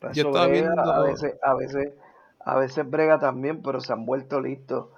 Para 0.00 0.14
Yo 0.14 0.22
estaba 0.24 0.48
brega, 0.48 0.72
a 0.72 1.00
viendo. 1.00 1.02
veces, 1.02 1.34
a 1.42 1.54
veces, 1.54 1.92
a 2.40 2.58
veces 2.58 2.88
brega 2.90 3.18
también, 3.20 3.62
pero 3.62 3.80
se 3.80 3.92
han 3.92 4.04
vuelto 4.06 4.40
listos. 4.40 4.88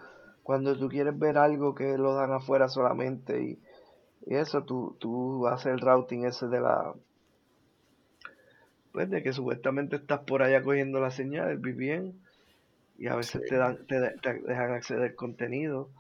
Cuando 0.42 0.76
tú 0.78 0.88
quieres 0.88 1.18
ver 1.18 1.38
algo 1.38 1.74
que 1.74 1.98
lo 1.98 2.14
dan 2.14 2.32
afuera 2.32 2.68
solamente 2.68 3.42
y, 3.42 3.62
y 4.26 4.36
eso, 4.36 4.64
tú, 4.64 4.96
tú 5.00 5.46
haces 5.48 5.72
el 5.74 5.80
routing 5.80 6.24
ese 6.26 6.48
de 6.48 6.60
la, 6.60 6.94
pues 8.92 9.10
de 9.10 9.22
que 9.22 9.32
supuestamente 9.32 9.96
estás 9.96 10.20
por 10.20 10.42
allá 10.42 10.62
cogiendo 10.62 11.00
la 11.00 11.10
señal, 11.10 11.48
el 11.50 11.58
VPN, 11.58 12.12
y 12.98 13.08
a 13.08 13.16
veces 13.16 13.44
te 13.46 13.56
dan, 13.56 13.86
te, 13.86 14.00
de- 14.00 14.16
te 14.22 14.34
dejan 14.42 14.72
acceder 14.72 15.14
contenido, 15.16 15.90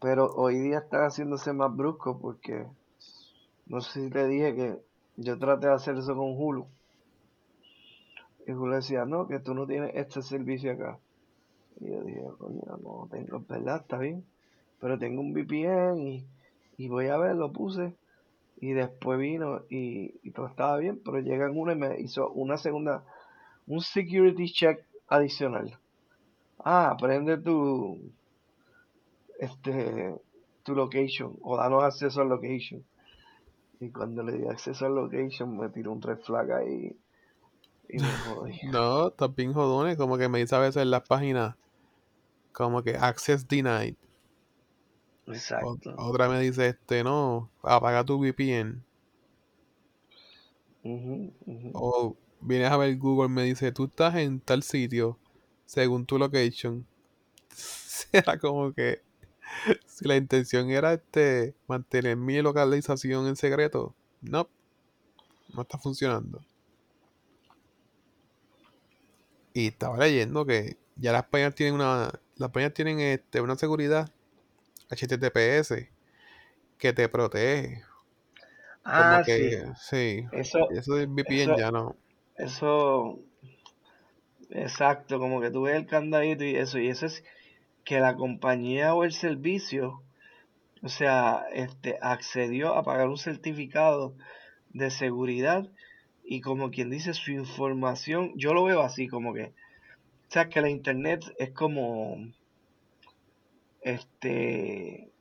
pero 0.00 0.26
hoy 0.34 0.58
día 0.60 0.78
están 0.80 1.02
haciéndose 1.04 1.52
más 1.52 1.74
bruscos 1.76 2.18
porque 2.20 2.66
no 3.66 3.80
sé 3.82 4.02
si 4.04 4.10
te 4.10 4.26
dije 4.26 4.54
que 4.54 4.78
yo 5.16 5.38
traté 5.38 5.66
de 5.66 5.74
hacer 5.74 5.96
eso 5.98 6.14
con 6.16 6.34
Hulu. 6.36 6.66
Y 8.46 8.52
Hulu 8.52 8.74
decía, 8.74 9.04
no, 9.06 9.26
que 9.26 9.40
tú 9.40 9.54
no 9.54 9.66
tienes 9.66 9.92
este 9.94 10.22
servicio 10.22 10.72
acá. 10.72 10.98
Y 11.80 11.90
yo 11.90 12.02
dije, 12.02 12.22
coño, 12.38 12.62
no 12.82 13.08
tengo, 13.10 13.40
verdad, 13.48 13.80
está 13.80 13.98
bien. 13.98 14.24
Pero 14.80 14.98
tengo 14.98 15.20
un 15.20 15.32
VPN 15.32 15.98
y, 15.98 16.26
y 16.76 16.88
voy 16.88 17.06
a 17.06 17.16
ver, 17.16 17.36
lo 17.36 17.52
puse. 17.52 17.94
Y 18.60 18.72
después 18.72 19.18
vino 19.18 19.62
y, 19.68 20.14
y 20.22 20.30
todo 20.30 20.46
estaba 20.46 20.76
bien, 20.76 21.00
pero 21.04 21.20
llegan 21.20 21.56
uno 21.56 21.72
y 21.72 21.76
me 21.76 22.00
hizo 22.00 22.30
una 22.30 22.56
segunda, 22.56 23.04
un 23.66 23.80
security 23.80 24.50
check 24.52 24.84
adicional. 25.08 25.78
Ah, 26.58 26.96
prende 27.00 27.38
tu, 27.38 27.98
este, 29.38 30.14
tu 30.62 30.74
location 30.74 31.36
o 31.42 31.56
danos 31.56 31.82
acceso 31.82 32.20
al 32.20 32.28
location. 32.28 32.84
Y 33.80 33.90
cuando 33.90 34.22
le 34.22 34.32
di 34.32 34.46
acceso 34.46 34.86
al 34.86 34.94
location 34.94 35.56
me 35.56 35.68
tiró 35.70 35.92
un 35.92 36.00
red 36.00 36.18
flag 36.18 36.52
ahí 36.52 36.96
y 37.94 37.98
me 37.98 38.12
jodí. 38.18 38.52
No, 38.72 39.08
estás 39.08 39.34
bien 39.34 39.52
jodones. 39.52 39.96
Como 39.96 40.18
que 40.18 40.28
me 40.28 40.38
dice 40.40 40.54
a 40.54 40.58
veces 40.58 40.82
en 40.82 40.90
las 40.90 41.02
páginas, 41.02 41.56
como 42.52 42.82
que 42.82 42.96
access 42.96 43.46
denied. 43.48 43.94
O- 45.26 45.32
Exacto. 45.32 45.94
otra 45.98 46.28
me 46.28 46.40
dice, 46.40 46.68
este, 46.68 47.02
no, 47.04 47.50
apaga 47.62 48.04
tu 48.04 48.18
VPN. 48.18 48.82
O 51.72 52.16
vienes 52.40 52.70
a 52.70 52.76
ver 52.76 52.96
Google, 52.98 53.28
me 53.28 53.42
dice, 53.44 53.72
tú 53.72 53.84
estás 53.84 54.14
en 54.16 54.40
tal 54.40 54.62
sitio, 54.62 55.18
según 55.66 56.06
tu 56.06 56.18
location. 56.18 56.86
Era 58.12 58.38
como 58.38 58.72
que 58.72 59.02
si 59.86 60.06
la 60.08 60.16
intención 60.16 60.70
era 60.70 60.94
este 60.94 61.54
mantener 61.68 62.16
mi 62.16 62.40
localización 62.42 63.26
en 63.28 63.36
secreto, 63.36 63.94
no, 64.22 64.48
no 65.54 65.62
está 65.62 65.78
funcionando. 65.78 66.40
Y 69.54 69.68
estaba 69.68 69.96
leyendo 69.96 70.44
que 70.44 70.76
ya 70.96 71.12
las 71.12 71.24
páginas 71.26 71.54
tienen 71.54 71.74
una, 71.76 72.10
las 72.36 72.50
páginas 72.50 72.74
tienen 72.74 73.00
este, 73.00 73.40
una 73.40 73.56
seguridad 73.56 74.10
HTTPS 74.90 75.88
que 76.78 76.92
te 76.94 77.08
protege. 77.08 77.84
Como 78.92 79.20
Ah, 79.20 79.22
sí. 79.24 79.50
que, 79.50 79.64
sí, 79.76 80.26
Eso, 80.30 80.58
eso 80.68 80.94
del 80.94 81.08
VPN 81.08 81.54
eso, 81.54 81.56
ya 81.56 81.70
no. 81.70 81.96
eso, 82.36 83.18
exacto, 84.50 85.18
como 85.18 85.40
que 85.40 85.50
tú 85.50 85.62
ves 85.62 85.76
el 85.76 85.86
candadito 85.86 86.44
y 86.44 86.56
eso, 86.56 86.78
y 86.78 86.88
eso 86.88 87.06
es 87.06 87.24
que 87.84 88.00
la 88.00 88.16
compañía 88.16 88.94
o 88.94 89.04
el 89.04 89.12
servicio, 89.12 90.02
o 90.82 90.88
sea, 90.88 91.46
este, 91.52 91.98
accedió 92.02 92.74
a 92.74 92.84
pagar 92.84 93.08
un 93.08 93.18
certificado 93.18 94.14
de 94.70 94.90
seguridad 94.90 95.68
y 96.24 96.40
como 96.40 96.70
quien 96.70 96.90
dice 96.90 97.14
su 97.14 97.32
información, 97.32 98.32
yo 98.36 98.54
lo 98.54 98.64
veo 98.64 98.82
así 98.82 99.08
como 99.08 99.34
que, 99.34 99.46
o 99.46 100.30
sea, 100.30 100.48
que 100.48 100.60
la 100.62 100.70
internet 100.70 101.24
es 101.38 101.50
como, 101.52 102.18
este, 103.80 105.12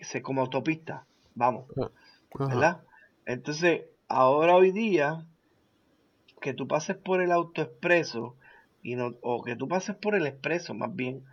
se- 0.00 0.22
como 0.22 0.42
autopista, 0.42 1.06
vamos, 1.34 1.66
Ajá, 1.76 1.90
¿verdad? 2.48 2.84
Entonces, 3.26 3.82
ahora 4.08 4.56
hoy 4.56 4.72
día, 4.72 5.26
que 6.40 6.54
tú 6.54 6.66
pases 6.68 6.96
por 6.96 7.20
el 7.20 7.32
autoexpreso, 7.32 8.36
y 8.82 8.94
no, 8.96 9.14
o 9.22 9.42
que 9.42 9.56
tú 9.56 9.68
pases 9.68 9.96
por 9.96 10.14
el 10.14 10.26
expreso, 10.26 10.74
más 10.74 10.94
bien, 10.94 11.24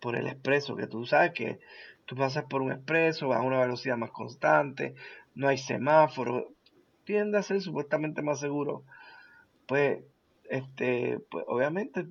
por 0.00 0.16
el 0.16 0.26
expreso, 0.28 0.76
que 0.76 0.86
tú 0.88 1.06
sabes 1.06 1.32
que 1.32 1.60
tú 2.06 2.16
pasas 2.16 2.44
por 2.46 2.62
un 2.62 2.72
expreso, 2.72 3.28
vas 3.28 3.40
a 3.40 3.42
una 3.44 3.60
velocidad 3.60 3.96
más 3.98 4.12
constante, 4.12 4.94
no 5.34 5.48
hay 5.48 5.58
semáforo, 5.58 6.54
tiende 7.04 7.38
a 7.38 7.42
ser 7.42 7.60
supuestamente 7.60 8.22
más 8.22 8.40
seguro. 8.40 8.84
Pues, 9.66 10.04
este, 10.50 11.20
pues 11.30 11.44
obviamente 11.48 12.06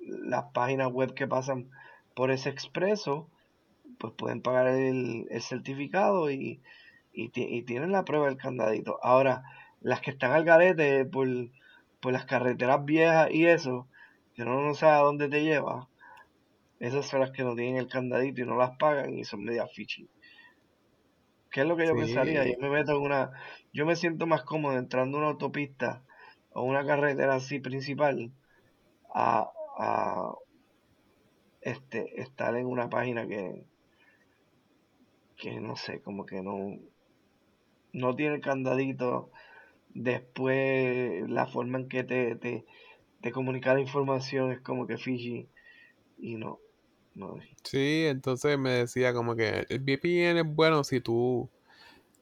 las 0.00 0.44
páginas 0.52 0.92
web 0.92 1.14
que 1.14 1.26
pasan 1.26 1.70
por 2.14 2.30
ese 2.30 2.48
expreso, 2.50 3.28
pues 3.98 4.12
pueden 4.14 4.42
pagar 4.42 4.68
el, 4.68 5.26
certificado 5.40 6.30
y, 6.30 6.62
y, 7.12 7.30
ti- 7.30 7.48
y 7.48 7.62
tienen 7.64 7.92
la 7.92 8.04
prueba 8.04 8.26
del 8.26 8.36
candadito. 8.38 8.98
Ahora, 9.02 9.44
las 9.80 10.00
que 10.00 10.12
están 10.12 10.32
al 10.32 10.44
garete 10.44 11.04
por, 11.06 11.28
por 12.00 12.12
las 12.12 12.26
carreteras 12.26 12.84
viejas 12.84 13.30
y 13.32 13.46
eso, 13.46 13.88
que 14.34 14.42
uno 14.42 14.62
no 14.62 14.74
sabe 14.74 14.94
a 14.94 15.04
dónde 15.04 15.28
te 15.28 15.42
lleva, 15.44 15.88
esas 16.80 17.06
son 17.06 17.20
las 17.20 17.32
que 17.32 17.42
no 17.44 17.54
tienen 17.56 17.76
el 17.78 17.88
candadito 17.88 18.42
y 18.42 18.46
no 18.46 18.56
las 18.56 18.76
pagan 18.78 19.18
y 19.18 19.24
son 19.24 19.44
media 19.44 19.66
fishy. 19.66 20.08
¿Qué 21.54 21.60
es 21.60 21.68
lo 21.68 21.76
que 21.76 21.86
yo 21.86 21.94
pensaría? 21.94 22.44
Yo 22.44 22.58
me 22.58 22.68
meto 22.68 22.96
en 22.96 23.02
una, 23.02 23.30
yo 23.72 23.86
me 23.86 23.94
siento 23.94 24.26
más 24.26 24.42
cómodo 24.42 24.76
entrando 24.76 25.18
a 25.18 25.20
una 25.20 25.30
autopista 25.30 26.02
o 26.52 26.62
una 26.62 26.84
carretera 26.84 27.36
así 27.36 27.60
principal 27.60 28.32
a, 29.14 29.52
a 29.78 30.34
este, 31.60 32.20
estar 32.20 32.56
en 32.56 32.66
una 32.66 32.90
página 32.90 33.28
que, 33.28 33.68
que 35.36 35.60
no 35.60 35.76
sé, 35.76 36.02
como 36.02 36.26
que 36.26 36.42
no, 36.42 36.76
no 37.92 38.16
tiene 38.16 38.40
candadito. 38.40 39.30
Después 39.90 41.30
la 41.30 41.46
forma 41.46 41.78
en 41.78 41.88
que 41.88 42.02
te, 42.02 42.34
te, 42.34 42.64
te 43.20 43.30
comunica 43.30 43.74
la 43.74 43.80
información 43.80 44.50
es 44.50 44.60
como 44.60 44.88
que 44.88 44.98
Fiji 44.98 45.48
y 46.18 46.34
no, 46.34 46.58
Sí, 47.62 48.06
entonces 48.06 48.58
me 48.58 48.70
decía 48.70 49.14
como 49.14 49.36
que 49.36 49.66
el 49.68 49.80
VPN 49.80 50.40
es 50.40 50.46
bueno 50.46 50.84
si 50.84 51.00
tú, 51.00 51.48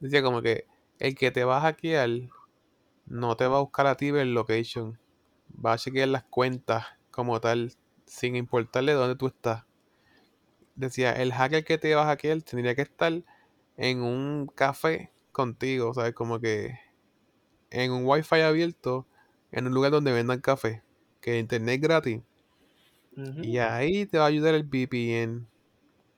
decía 0.00 0.22
como 0.22 0.42
que 0.42 0.66
el 0.98 1.14
que 1.16 1.30
te 1.30 1.44
va 1.44 1.58
a 1.58 1.60
hackear 1.62 2.10
no 3.06 3.36
te 3.36 3.46
va 3.46 3.58
a 3.58 3.60
buscar 3.60 3.86
a 3.86 3.96
ti 3.96 4.08
el 4.08 4.34
location, 4.34 4.98
va 5.64 5.74
a 5.74 5.78
chequear 5.78 6.08
las 6.08 6.24
cuentas 6.24 6.86
como 7.10 7.40
tal, 7.40 7.72
sin 8.06 8.36
importarle 8.36 8.92
dónde 8.94 9.16
tú 9.16 9.28
estás. 9.28 9.64
Decía, 10.74 11.12
el 11.12 11.32
hacker 11.32 11.64
que 11.64 11.78
te 11.78 11.94
va 11.94 12.02
a 12.02 12.06
hackear 12.06 12.42
tendría 12.42 12.74
que 12.74 12.82
estar 12.82 13.12
en 13.76 14.02
un 14.02 14.46
café 14.46 15.12
contigo, 15.32 15.94
¿sabes? 15.94 16.14
Como 16.14 16.40
que 16.40 16.78
en 17.70 17.92
un 17.92 18.06
wifi 18.06 18.40
abierto, 18.40 19.06
en 19.50 19.66
un 19.66 19.74
lugar 19.74 19.92
donde 19.92 20.12
vendan 20.12 20.40
café, 20.40 20.82
que 21.20 21.38
internet 21.38 21.80
gratis. 21.82 22.22
Y 23.40 23.58
ahí 23.58 24.06
te 24.06 24.18
va 24.18 24.24
a 24.24 24.28
ayudar 24.28 24.54
el 24.54 24.64
VPN, 24.64 25.46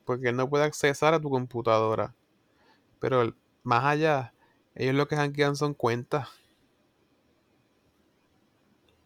porque 0.05 0.29
él 0.29 0.37
no 0.37 0.49
puede 0.49 0.65
accesar 0.65 1.15
a 1.15 1.21
tu 1.21 1.31
computadora. 1.31 2.15
Pero 3.01 3.35
más 3.63 3.85
allá, 3.85 4.35
ellos 4.75 4.95
lo 4.95 5.09
que 5.09 5.17
hackean 5.17 5.57
son 5.57 5.75
cuentas. 5.75 6.29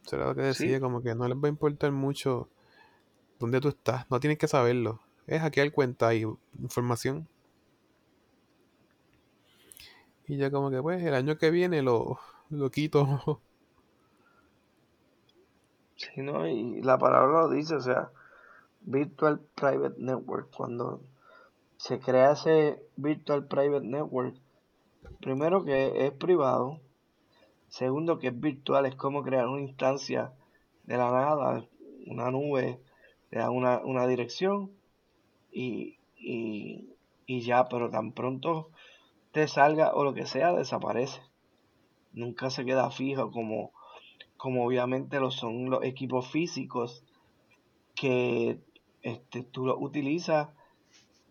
Eso 0.05 0.16
era 0.16 0.26
lo 0.26 0.34
que 0.34 0.43
decía, 0.43 0.76
Sí, 0.76 0.80
como 0.80 1.03
que 1.03 1.14
no 1.14 1.28
les 1.28 1.36
va 1.39 1.47
a 1.47 1.51
importar 1.51 1.93
mucho 1.93 2.49
dónde 3.39 3.61
tú 3.61 3.68
estás, 3.68 4.11
no 4.11 4.20
tienes 4.20 4.39
que 4.39 4.49
saberlo. 4.49 5.01
Es 5.26 5.41
hackear 5.43 5.72
cuenta 5.72 6.14
y 6.14 6.24
información. 6.61 7.28
Y 10.28 10.36
ya 10.36 10.51
como 10.51 10.70
que 10.70 10.80
pues 10.82 11.03
el 11.03 11.14
año 11.14 11.39
que 11.39 11.51
viene 11.51 11.82
lo, 11.82 12.20
lo 12.51 12.70
quito. 12.70 13.43
sí. 15.99 16.11
Y 16.20 16.82
la 16.82 16.99
palabra 16.99 17.42
lo 17.42 17.49
dice, 17.51 17.74
o 17.74 17.80
sea, 17.80 18.11
Virtual 18.80 19.40
Private 19.55 19.96
Network. 19.99 20.51
Cuando 20.57 21.03
se 21.76 21.99
crea 22.01 22.32
ese 22.32 22.82
Virtual 22.96 23.46
Private 23.46 23.86
Network, 23.86 24.36
primero 25.20 25.64
que 25.64 26.07
es 26.07 26.12
privado, 26.12 26.80
segundo 27.68 28.18
que 28.18 28.28
es 28.28 28.40
virtual, 28.40 28.86
es 28.86 28.94
como 28.94 29.22
crear 29.22 29.46
una 29.46 29.61
instancia 29.61 30.32
de 30.84 30.96
la 30.96 31.11
nada, 31.11 31.66
una 32.07 32.30
nube, 32.30 32.80
te 33.30 33.38
da 33.38 33.51
una, 33.51 33.78
una 33.84 34.07
dirección 34.07 34.70
y, 35.53 35.99
y, 36.16 36.94
y 37.26 37.40
ya, 37.42 37.68
pero 37.68 37.90
tan 37.90 38.12
pronto 38.12 38.70
te 39.32 39.46
salga 39.49 39.92
o 39.94 40.05
lo 40.05 40.14
que 40.14 40.26
sea, 40.26 40.53
desaparece. 40.53 41.20
Nunca 42.12 42.51
se 42.51 42.64
queda 42.64 42.90
fijo 42.90 43.30
como, 43.30 43.72
como 44.39 44.64
obviamente 44.64 45.20
lo 45.20 45.30
son 45.30 45.68
los 45.68 45.84
equipos 45.84 46.30
físicos 46.30 47.05
que 47.95 48.61
este, 49.03 49.43
tú 49.43 49.66
los 49.66 49.76
utilizas 49.78 50.49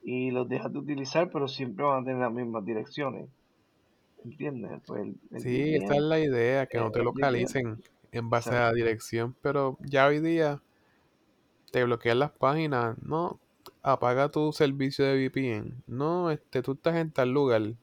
y 0.04 0.30
los 0.32 0.48
dejas 0.48 0.72
de 0.72 0.80
utilizar, 0.80 1.32
pero 1.32 1.48
siempre 1.48 1.86
van 1.86 2.04
a 2.04 2.06
tener 2.06 2.20
las 2.20 2.34
mismas 2.34 2.64
direcciones. 2.64 3.30
¿Entiendes? 4.24 4.82
Pues 4.86 5.04
el, 5.04 5.16
el 5.32 5.42
Sí, 5.42 5.76
esa 5.76 5.96
es 5.96 6.02
la 6.02 6.20
idea, 6.20 6.66
que 6.68 6.78
no 6.78 6.92
te 6.92 7.02
localicen 7.02 7.82
en 8.12 8.30
base 8.30 8.50
a 8.50 8.68
la 8.68 8.74
dirección, 8.74 9.36
pero 9.42 9.78
ya 9.82 10.08
hoy 10.08 10.20
día 10.20 10.62
te 11.72 11.84
bloquean 11.84 12.20
las 12.20 12.32
páginas, 12.32 12.98
no, 13.02 13.40
apaga 13.84 14.30
tu 14.30 14.52
servicio 14.52 15.06
de 15.06 15.30
VPN, 15.30 15.84
no, 15.88 16.32
este, 16.32 16.62
tú 16.62 16.74
estás 16.74 16.96
en 16.96 17.12
tal 17.12 17.32
lugar, 17.32 17.74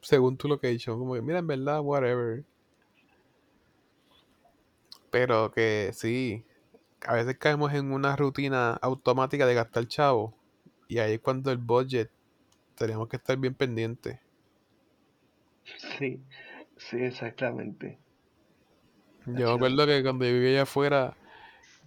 según 0.00 0.36
tu 0.36 0.48
location, 0.48 0.98
como 0.98 1.14
que 1.14 1.22
mira, 1.22 1.38
en 1.38 1.46
verdad, 1.46 1.80
whatever, 1.80 2.44
pero 5.16 5.50
que 5.50 5.92
sí, 5.94 6.44
a 7.06 7.14
veces 7.14 7.38
caemos 7.38 7.72
en 7.72 7.90
una 7.90 8.16
rutina 8.16 8.72
automática 8.82 9.46
de 9.46 9.54
gastar 9.54 9.88
chavo, 9.88 10.34
y 10.88 10.98
ahí 10.98 11.14
es 11.14 11.20
cuando 11.20 11.50
el 11.50 11.56
budget, 11.56 12.10
tenemos 12.74 13.08
que 13.08 13.16
estar 13.16 13.38
bien 13.38 13.54
pendientes. 13.54 14.18
Sí, 15.96 16.20
sí, 16.76 16.98
exactamente. 16.98 17.98
Yo 19.24 19.48
me 19.48 19.54
acuerdo 19.54 19.86
que 19.86 20.02
cuando 20.02 20.26
yo 20.26 20.32
vivía 20.34 20.50
allá 20.50 20.62
afuera, 20.64 21.16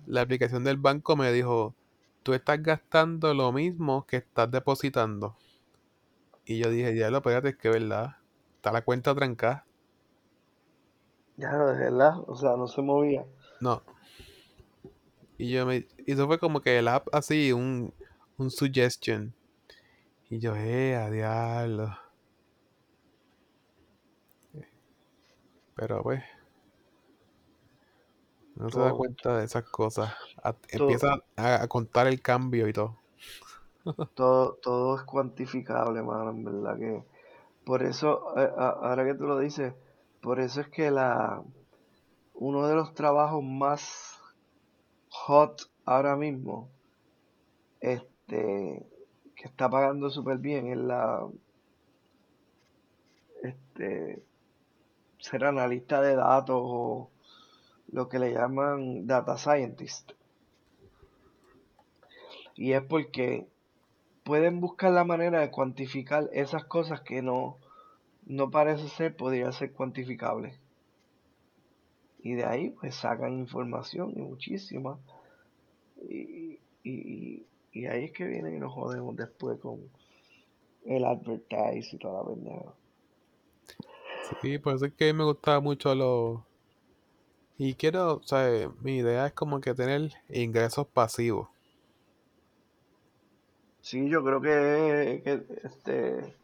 la 0.08 0.22
aplicación 0.22 0.64
del 0.64 0.78
banco 0.78 1.16
me 1.16 1.32
dijo, 1.32 1.76
tú 2.24 2.34
estás 2.34 2.64
gastando 2.64 3.36
lo 3.36 3.52
mismo 3.52 4.08
que 4.08 4.18
estás 4.18 4.50
depositando. 4.50 5.38
Y 6.46 6.58
yo 6.58 6.72
dije, 6.72 6.98
ya 6.98 7.12
lo 7.12 7.18
espérate, 7.18 7.50
es 7.50 7.58
que 7.58 7.70
verdad, 7.70 8.16
está 8.56 8.72
la 8.72 8.82
cuenta 8.82 9.14
trancada. 9.14 9.68
Ya 11.40 11.52
no, 11.54 11.66
de 11.70 11.80
verdad, 11.80 12.20
o 12.28 12.36
sea, 12.36 12.56
no 12.56 12.68
se 12.68 12.84
movía. 12.84 13.26
No. 13.62 13.82
Y 15.38 15.52
yo 15.52 15.66
me, 15.66 15.88
y 16.06 16.12
eso 16.12 16.28
fue 16.28 16.40
como 16.40 16.62
que 16.62 16.78
el 16.80 16.88
app 16.88 17.08
así, 17.14 17.52
un, 17.52 17.94
un 18.38 18.52
suggestion. 18.52 19.34
Y 20.30 20.40
yo, 20.40 20.56
eh, 20.56 20.96
a 20.96 21.10
diablo. 21.12 21.98
Pero 25.76 26.04
pues, 26.04 26.24
no 28.56 28.70
se 28.70 28.80
da 28.80 28.94
cuenta 28.94 29.38
de 29.38 29.46
esas 29.46 29.64
cosas. 29.64 30.14
A- 30.44 30.56
empieza 30.70 31.08
a, 31.36 31.64
a 31.64 31.68
contar 31.68 32.08
el 32.08 32.22
cambio 32.22 32.68
y 32.68 32.74
todo. 32.74 32.98
todo, 34.16 34.56
todo 34.62 34.98
es 34.98 35.04
cuantificable, 35.04 36.02
mano, 36.04 36.32
en 36.32 36.44
verdad 36.44 36.78
que. 36.78 37.04
Por 37.66 37.84
eso, 37.84 38.34
eh, 38.38 38.50
a- 38.58 38.70
ahora 38.70 39.06
que 39.06 39.16
tú 39.16 39.26
lo 39.28 39.40
dices, 39.40 39.74
por 40.22 40.40
eso 40.40 40.62
es 40.62 40.68
que 40.68 40.92
la, 40.92 41.44
uno 42.34 42.68
de 42.68 42.76
los 42.76 42.94
trabajos 42.94 43.44
más 43.44 44.20
hot 45.10 45.70
ahora 45.86 46.16
mismo, 46.16 46.70
este, 47.80 48.86
que 49.36 49.48
está 49.48 49.70
pagando 49.70 50.10
súper 50.10 50.38
bien, 50.38 50.68
es 50.68 50.78
la, 50.78 51.28
este, 53.44 54.24
ser 55.20 55.46
analista 55.46 56.02
de 56.02 56.16
datos 56.16 56.60
o 56.60 57.10
lo 57.92 58.10
que 58.10 58.20
le 58.20 58.34
llaman 58.34 59.08
data 59.08 59.38
scientist. 59.38 60.12
Y 62.56 62.74
es 62.74 62.84
porque 62.84 63.48
pueden 64.24 64.60
buscar 64.60 64.92
la 64.92 65.06
manera 65.06 65.40
de 65.40 65.50
cuantificar 65.50 66.30
esas 66.34 66.66
cosas 66.66 67.02
que 67.02 67.22
no, 67.22 67.58
no 68.30 68.52
parece 68.52 68.88
ser, 68.90 69.16
podría 69.18 69.52
ser 69.52 69.74
cuantificable. 69.74 70.54
Y 72.22 72.34
de 72.34 72.46
ahí 72.46 72.70
pues 72.70 72.96
sacan 72.96 73.34
información 73.34 74.14
y 74.16 74.22
muchísima. 74.22 75.00
Y, 76.08 76.60
y, 76.84 77.44
y 77.74 77.86
ahí 77.88 78.06
es 78.06 78.12
que 78.12 78.26
vienen 78.26 78.56
y 78.56 78.60
nos 78.60 78.72
jodemos 78.72 79.16
después 79.16 79.60
con 79.60 79.80
el 80.86 81.06
advertise 81.06 81.96
y 81.96 81.98
toda 81.98 82.22
la 82.22 82.30
pendeja. 82.30 82.74
Sí, 84.42 84.60
por 84.60 84.76
eso 84.76 84.86
es 84.86 84.94
que 84.94 85.12
me 85.12 85.24
gustaba 85.24 85.60
mucho 85.60 85.96
lo... 85.96 86.46
Y 87.58 87.74
quiero, 87.74 88.18
o 88.18 88.24
sea, 88.24 88.72
mi 88.82 88.98
idea 88.98 89.26
es 89.26 89.34
como 89.34 89.60
que 89.60 89.74
tener 89.74 90.12
ingresos 90.30 90.88
pasivos. 90.88 91.50
Sí, 93.82 94.08
yo 94.08 94.24
creo 94.24 94.40
que, 94.40 95.22
que 95.24 95.44
este 95.64 96.36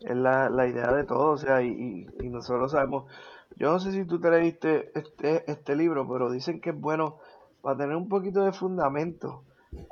es 0.00 0.16
la, 0.16 0.48
la 0.48 0.66
idea 0.66 0.92
de 0.92 1.04
todo, 1.04 1.32
o 1.32 1.38
sea, 1.38 1.62
y, 1.62 2.06
y, 2.20 2.28
nosotros 2.28 2.72
sabemos, 2.72 3.04
yo 3.56 3.70
no 3.70 3.80
sé 3.80 3.92
si 3.92 4.04
tú 4.04 4.18
te 4.18 4.30
leíste 4.30 4.90
este, 4.98 5.50
este 5.50 5.76
libro, 5.76 6.08
pero 6.08 6.30
dicen 6.30 6.60
que 6.60 6.70
es 6.70 6.80
bueno 6.80 7.18
para 7.60 7.76
tener 7.76 7.96
un 7.96 8.08
poquito 8.08 8.44
de 8.44 8.52
fundamento, 8.52 9.42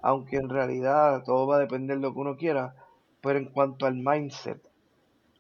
aunque 0.03 0.37
en 0.37 0.49
realidad 0.49 1.23
todo 1.25 1.47
va 1.47 1.57
a 1.57 1.61
depender 1.61 1.97
de 1.97 2.03
lo 2.03 2.15
que 2.15 2.21
uno 2.21 2.37
quiera, 2.37 2.75
pero 3.21 3.39
en 3.39 3.47
cuanto 3.47 3.87
al 3.87 3.97
mindset, 3.97 4.63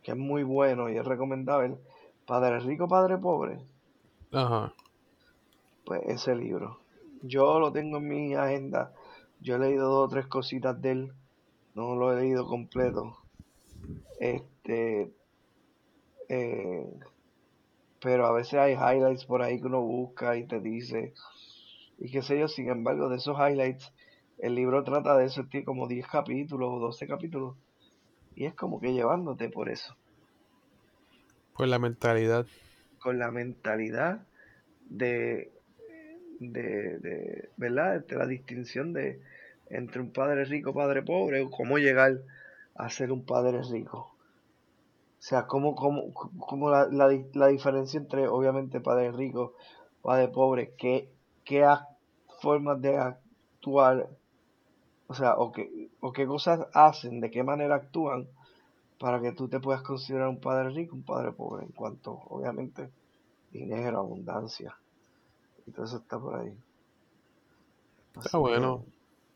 que 0.02 0.12
es 0.12 0.16
muy 0.16 0.42
bueno 0.42 0.90
y 0.90 0.98
es 0.98 1.04
recomendable, 1.04 1.78
Padre 2.26 2.60
Rico, 2.60 2.88
Padre 2.88 3.16
Pobre, 3.16 3.58
Ajá. 4.32 4.74
pues 5.84 6.02
ese 6.06 6.34
libro. 6.34 6.78
Yo 7.22 7.58
lo 7.58 7.72
tengo 7.72 7.96
en 7.96 8.08
mi 8.08 8.34
agenda, 8.34 8.92
yo 9.40 9.56
he 9.56 9.58
leído 9.58 9.88
dos 9.88 10.06
o 10.06 10.08
tres 10.10 10.26
cositas 10.26 10.80
de 10.80 10.90
él, 10.90 11.12
no 11.74 11.94
lo 11.94 12.12
he 12.12 12.20
leído 12.20 12.46
completo, 12.46 13.17
este, 14.18 15.12
eh, 16.28 16.84
pero 18.00 18.26
a 18.26 18.32
veces 18.32 18.54
hay 18.54 18.74
highlights 18.74 19.24
por 19.26 19.42
ahí 19.42 19.60
que 19.60 19.66
uno 19.66 19.80
busca 19.82 20.36
y 20.36 20.46
te 20.46 20.60
dice, 20.60 21.14
y 21.98 22.10
qué 22.10 22.22
sé 22.22 22.38
yo, 22.38 22.48
sin 22.48 22.70
embargo, 22.70 23.08
de 23.10 23.16
esos 23.18 23.36
highlights, 23.38 23.92
el 24.38 24.54
libro 24.56 24.84
trata 24.84 25.16
de 25.18 25.26
eso, 25.26 25.46
tiene 25.48 25.66
como 25.66 25.88
10 25.88 26.06
capítulos 26.08 26.70
o 26.72 26.80
12 26.80 27.06
capítulos, 27.08 27.56
y 28.34 28.46
es 28.46 28.54
como 28.54 28.80
que 28.80 28.92
llevándote 28.94 29.50
por 29.50 29.70
eso, 29.70 29.96
Pues 31.54 31.68
la 31.68 31.78
mentalidad. 31.78 32.46
con 32.98 33.18
la 33.18 33.30
mentalidad 33.30 34.26
de, 34.88 35.52
de, 36.40 36.98
de 37.00 37.50
¿verdad? 37.56 37.96
Entre 37.96 38.18
la 38.18 38.26
distinción 38.26 38.92
de 38.92 39.20
entre 39.70 40.00
un 40.02 40.12
padre 40.12 40.44
rico, 40.44 40.74
padre 40.74 41.02
pobre, 41.02 41.42
o 41.42 41.50
cómo 41.50 41.78
llegar 41.78 42.20
a 42.78 42.88
ser 42.88 43.12
un 43.12 43.24
padre 43.24 43.60
rico. 43.62 43.98
O 45.18 45.20
sea, 45.20 45.46
cómo, 45.46 45.74
cómo, 45.74 46.12
cómo 46.14 46.70
la, 46.70 46.86
la, 46.86 47.08
la, 47.34 47.48
diferencia 47.48 47.98
entre, 47.98 48.28
obviamente, 48.28 48.80
padre 48.80 49.10
rico, 49.10 49.54
padre 50.00 50.28
pobre, 50.28 50.74
qué, 50.78 51.10
qué 51.44 51.66
formas 52.40 52.80
de 52.80 52.96
actuar, 52.96 54.08
o 55.08 55.14
sea, 55.14 55.34
o 55.34 55.50
qué, 55.50 55.90
o 56.00 56.12
qué 56.12 56.24
cosas 56.24 56.68
hacen, 56.72 57.20
de 57.20 57.32
qué 57.32 57.42
manera 57.42 57.74
actúan, 57.74 58.28
para 59.00 59.20
que 59.20 59.32
tú 59.32 59.48
te 59.48 59.58
puedas 59.58 59.82
considerar 59.82 60.28
un 60.28 60.40
padre 60.40 60.70
rico, 60.70 60.94
un 60.94 61.02
padre 61.02 61.32
pobre, 61.32 61.64
en 61.64 61.72
cuanto, 61.72 62.12
obviamente, 62.28 62.90
dinero, 63.50 63.98
abundancia. 63.98 64.76
Y 65.66 65.72
todo 65.72 65.84
eso 65.84 65.96
está 65.96 66.18
por 66.18 66.36
ahí. 66.36 66.56
está 68.22 68.38
bueno. 68.38 68.84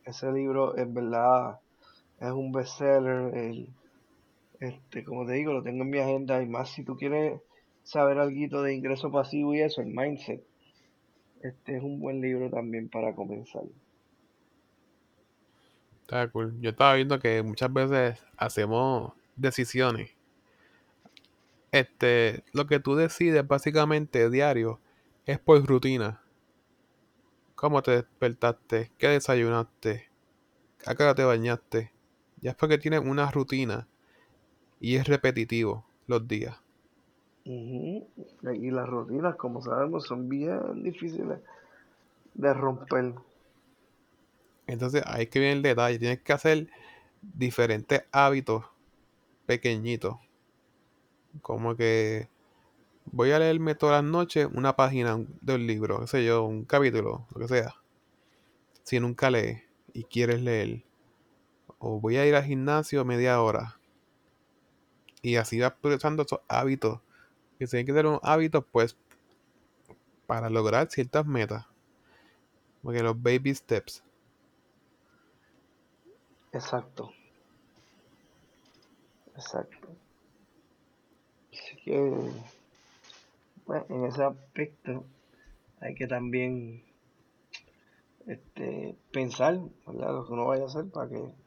Ese 0.05 0.33
libro, 0.33 0.77
en 0.77 0.95
verdad, 0.95 1.61
es 2.23 2.33
un 2.33 2.53
bestseller. 2.53 3.37
El, 3.37 3.69
este, 4.61 5.05
como 5.05 5.27
te 5.27 5.33
digo, 5.33 5.53
lo 5.53 5.63
tengo 5.63 5.83
en 5.83 5.91
mi 5.91 5.99
agenda. 5.99 6.41
Y 6.43 6.47
más 6.47 6.71
si 6.71 6.85
tú 6.85 6.97
quieres 6.97 7.41
saber 7.83 8.19
algo 8.19 8.63
de 8.63 8.75
ingreso 8.75 9.11
pasivo 9.11 9.55
y 9.55 9.61
eso, 9.61 9.83
el 9.83 9.89
mindset. 9.89 10.43
Este 11.43 11.77
es 11.77 11.83
un 11.83 11.99
buen 11.99 12.21
libro 12.21 12.49
también 12.51 12.89
para 12.89 13.15
comenzar. 13.15 13.65
Está 16.03 16.29
cool. 16.29 16.55
Yo 16.61 16.71
estaba 16.71 16.95
viendo 16.95 17.19
que 17.19 17.43
muchas 17.43 17.73
veces 17.73 18.25
hacemos 18.37 19.13
decisiones. 19.35 20.15
Este, 21.73 22.45
lo 22.53 22.67
que 22.67 22.79
tú 22.79 22.95
decides 22.95 23.47
básicamente 23.47 24.31
diario 24.31 24.79
es 25.27 25.41
por 25.41 25.65
rutina. 25.67 26.23
¿Cómo 27.57 27.83
te 27.83 27.93
despertaste? 27.93 28.93
¿Qué 28.99 29.09
desayunaste? 29.09 30.09
¿A 30.87 30.95
qué 30.95 31.03
hora 31.03 31.15
te 31.15 31.25
bañaste? 31.25 31.92
Ya 32.43 32.51
es 32.51 32.57
porque 32.57 32.77
tienes 32.77 33.01
una 33.01 33.31
rutina 33.31 33.89
y 34.81 34.97
es 34.97 35.07
repetitivo 35.07 35.87
los 36.07 36.27
días. 36.29 36.61
Y 37.45 38.71
las 38.71 38.89
rutinas, 38.89 39.37
como 39.37 39.63
sabemos, 39.63 40.07
son 40.07 40.29
bien 40.29 40.83
difíciles 40.83 41.39
de 42.35 42.55
romper. 42.55 43.15
Entonces 44.67 45.03
hay 45.07 45.27
que 45.27 45.41
ver 45.41 45.57
el 45.57 45.63
detalle. 45.63 45.99
Tienes 45.99 46.21
que 46.21 46.33
hacer 46.33 46.69
diferentes 47.21 48.03
hábitos 48.13 48.65
pequeñitos. 49.47 50.17
Como 51.41 51.77
que 51.77 52.29
voy 53.07 53.31
a 53.31 53.39
leerme 53.39 53.75
todas 53.75 54.03
las 54.03 54.11
noches 54.11 54.49
una 54.53 54.77
página 54.77 55.19
de 55.41 55.55
un 55.55 55.67
libro, 55.67 56.01
qué 56.01 56.07
sé 56.07 56.25
yo, 56.25 56.45
un 56.45 56.65
capítulo, 56.65 57.27
lo 57.35 57.41
que 57.41 57.49
sea. 57.49 57.75
Si 58.83 58.99
nunca 59.01 59.31
lees 59.31 59.63
y 59.93 60.05
quieres 60.05 60.41
leer. 60.43 60.83
O 61.85 61.99
voy 61.99 62.17
a 62.17 62.25
ir 62.25 62.37
al 62.37 62.45
gimnasio 62.45 63.05
media 63.05 63.43
hora. 63.43 63.77
Y 65.21 65.35
así 65.35 65.59
vas 65.59 65.73
progresando 65.73 66.23
esos 66.23 66.39
hábitos. 66.47 67.01
Que 67.59 67.67
se 67.67 67.73
tienen 67.73 67.87
que 67.87 67.93
tener 67.93 68.07
unos 68.07 68.21
hábitos, 68.23 68.65
pues, 68.71 68.97
para 70.29 70.49
lograr 70.49 70.89
ciertas 70.91 71.27
metas. 71.27 71.67
Porque 72.85 73.03
los 73.03 73.21
baby 73.21 73.53
steps. 73.53 74.05
Exacto. 76.53 77.11
Exacto. 79.35 79.89
Así 81.53 81.77
que, 81.85 82.33
bueno, 83.67 83.87
en 83.89 84.05
ese 84.05 84.23
aspecto 84.23 85.05
hay 85.81 85.97
que 85.97 86.07
también 86.07 86.85
este, 88.29 88.95
pensar 89.11 89.55
lo 89.87 90.27
que 90.27 90.33
uno 90.33 90.47
vaya 90.47 90.63
a 90.63 90.67
hacer 90.67 90.89
para 90.89 91.09
que 91.09 91.42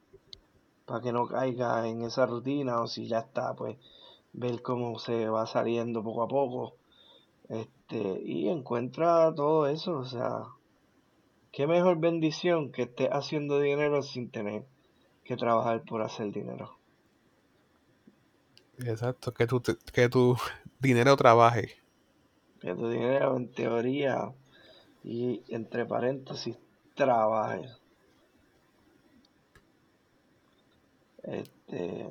para 0.85 1.01
que 1.01 1.11
no 1.11 1.27
caiga 1.27 1.87
en 1.87 2.03
esa 2.03 2.25
rutina 2.25 2.81
o 2.81 2.87
si 2.87 3.07
ya 3.07 3.19
está 3.19 3.53
pues 3.55 3.77
ver 4.33 4.61
cómo 4.61 4.99
se 4.99 5.29
va 5.29 5.45
saliendo 5.47 6.03
poco 6.03 6.23
a 6.23 6.27
poco. 6.27 6.75
Este 7.49 8.21
y 8.23 8.49
encuentra 8.49 9.33
todo 9.33 9.67
eso 9.67 9.97
o 9.97 10.05
sea 10.05 10.45
qué 11.51 11.67
mejor 11.67 11.99
bendición 11.99 12.71
que 12.71 12.83
estés 12.83 13.09
haciendo 13.11 13.59
dinero 13.59 14.01
sin 14.01 14.29
tener 14.29 14.65
que 15.23 15.37
trabajar 15.37 15.83
por 15.83 16.01
hacer 16.01 16.31
dinero. 16.31 16.77
Exacto 18.77 19.33
que 19.33 19.47
tu 19.47 19.61
que 19.93 20.09
tu 20.09 20.35
dinero 20.79 21.15
trabaje. 21.15 21.77
Que 22.59 22.73
tu 22.75 22.89
dinero 22.89 23.37
en 23.37 23.51
teoría 23.51 24.33
y 25.03 25.43
entre 25.47 25.85
paréntesis 25.85 26.57
trabaje. 26.95 27.69
Este, 31.25 32.07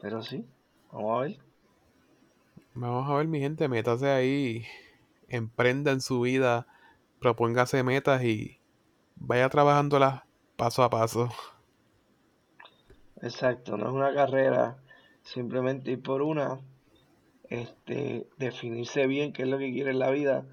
pero 0.00 0.22
sí, 0.22 0.44
vamos 0.90 1.18
a 1.18 1.22
ver. 1.22 1.38
Vamos 2.74 3.08
a 3.08 3.14
ver, 3.14 3.26
mi 3.26 3.40
gente, 3.40 3.68
métase 3.68 4.08
ahí, 4.08 4.64
emprenda 5.28 5.92
en 5.92 6.00
su 6.00 6.22
vida, 6.22 6.66
propóngase 7.20 7.82
metas 7.82 8.24
y 8.24 8.58
vaya 9.16 9.48
trabajándolas 9.48 10.22
paso 10.56 10.82
a 10.82 10.90
paso. 10.90 11.28
Exacto, 13.22 13.76
no 13.76 13.86
es 13.86 13.92
una 13.92 14.14
carrera, 14.14 14.76
simplemente 15.22 15.92
ir 15.92 16.02
por 16.02 16.22
una, 16.22 16.60
este, 17.48 18.26
definirse 18.38 19.06
bien 19.06 19.32
qué 19.32 19.42
es 19.42 19.48
lo 19.48 19.58
que 19.58 19.72
quiere 19.72 19.90
en 19.90 19.98
la 19.98 20.10
vida 20.10 20.46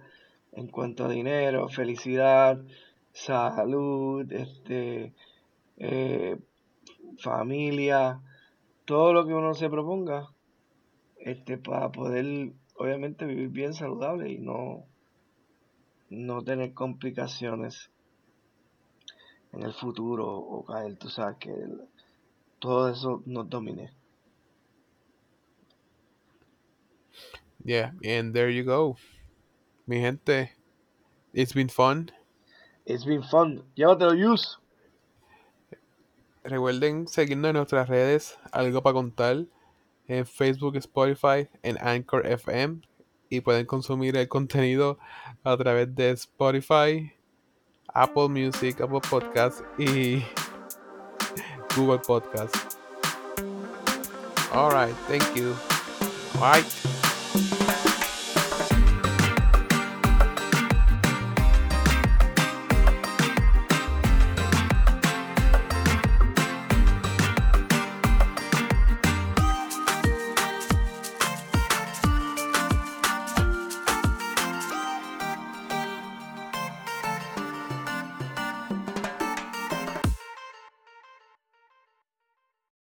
en 0.52 0.68
cuanto 0.68 1.06
a 1.06 1.10
dinero, 1.10 1.70
felicidad, 1.70 2.62
salud, 3.14 4.32
este, 4.32 5.14
eh, 5.78 6.38
familia, 7.20 8.22
todo 8.86 9.14
lo 9.14 9.26
que 9.26 9.34
uno 9.34 9.54
se 9.54 9.70
proponga, 9.70 10.28
este, 11.18 11.58
para 11.58 11.92
poder, 11.92 12.54
obviamente, 12.76 13.26
vivir 13.26 13.50
bien 13.50 13.74
saludable 13.74 14.30
y 14.30 14.40
no, 14.40 14.86
no 16.10 16.42
tener 16.44 16.74
complicaciones 16.74 17.92
en 19.54 19.64
el 19.64 19.74
futuro 19.74 20.28
o 20.28 20.66
caer, 20.66 20.98
tú 20.98 21.10
sabes, 21.10 21.38
que 21.38 21.54
todo 22.60 22.90
eso 22.90 23.22
nos 23.26 23.50
domine. 23.50 23.92
Yeah, 27.64 27.92
and 28.04 28.34
there 28.34 28.50
you 28.50 28.64
go. 28.64 28.98
Mi 29.86 30.00
gente, 30.00 30.52
it's 31.34 31.54
been 31.54 31.70
fun. 31.70 32.12
It's 32.86 33.06
been 33.06 33.24
fun. 33.24 33.64
Llévatelo, 33.76 34.16
use. 34.16 34.61
Recuerden 36.44 37.08
seguirnos 37.08 37.50
en 37.50 37.56
nuestras 37.58 37.88
redes, 37.88 38.40
algo 38.52 38.82
para 38.82 38.94
contar, 38.94 39.46
en 40.08 40.26
Facebook, 40.26 40.76
Spotify, 40.78 41.48
en 41.64 41.78
Anchor 41.80 42.26
FM. 42.26 42.82
Y 43.30 43.42
pueden 43.42 43.66
consumir 43.66 44.18
el 44.18 44.28
contenido 44.28 44.98
a 45.44 45.56
través 45.56 45.94
de 45.96 46.12
Spotify, 46.12 47.14
Apple 47.88 48.28
Music, 48.28 48.82
Apple 48.82 49.00
Podcasts 49.10 49.64
y 49.78 50.24
Google 51.76 52.00
Podcasts. 52.00 52.78
Alright, 54.52 54.96
thank 55.08 55.24
you. 55.36 55.56
Bye. 56.40 57.11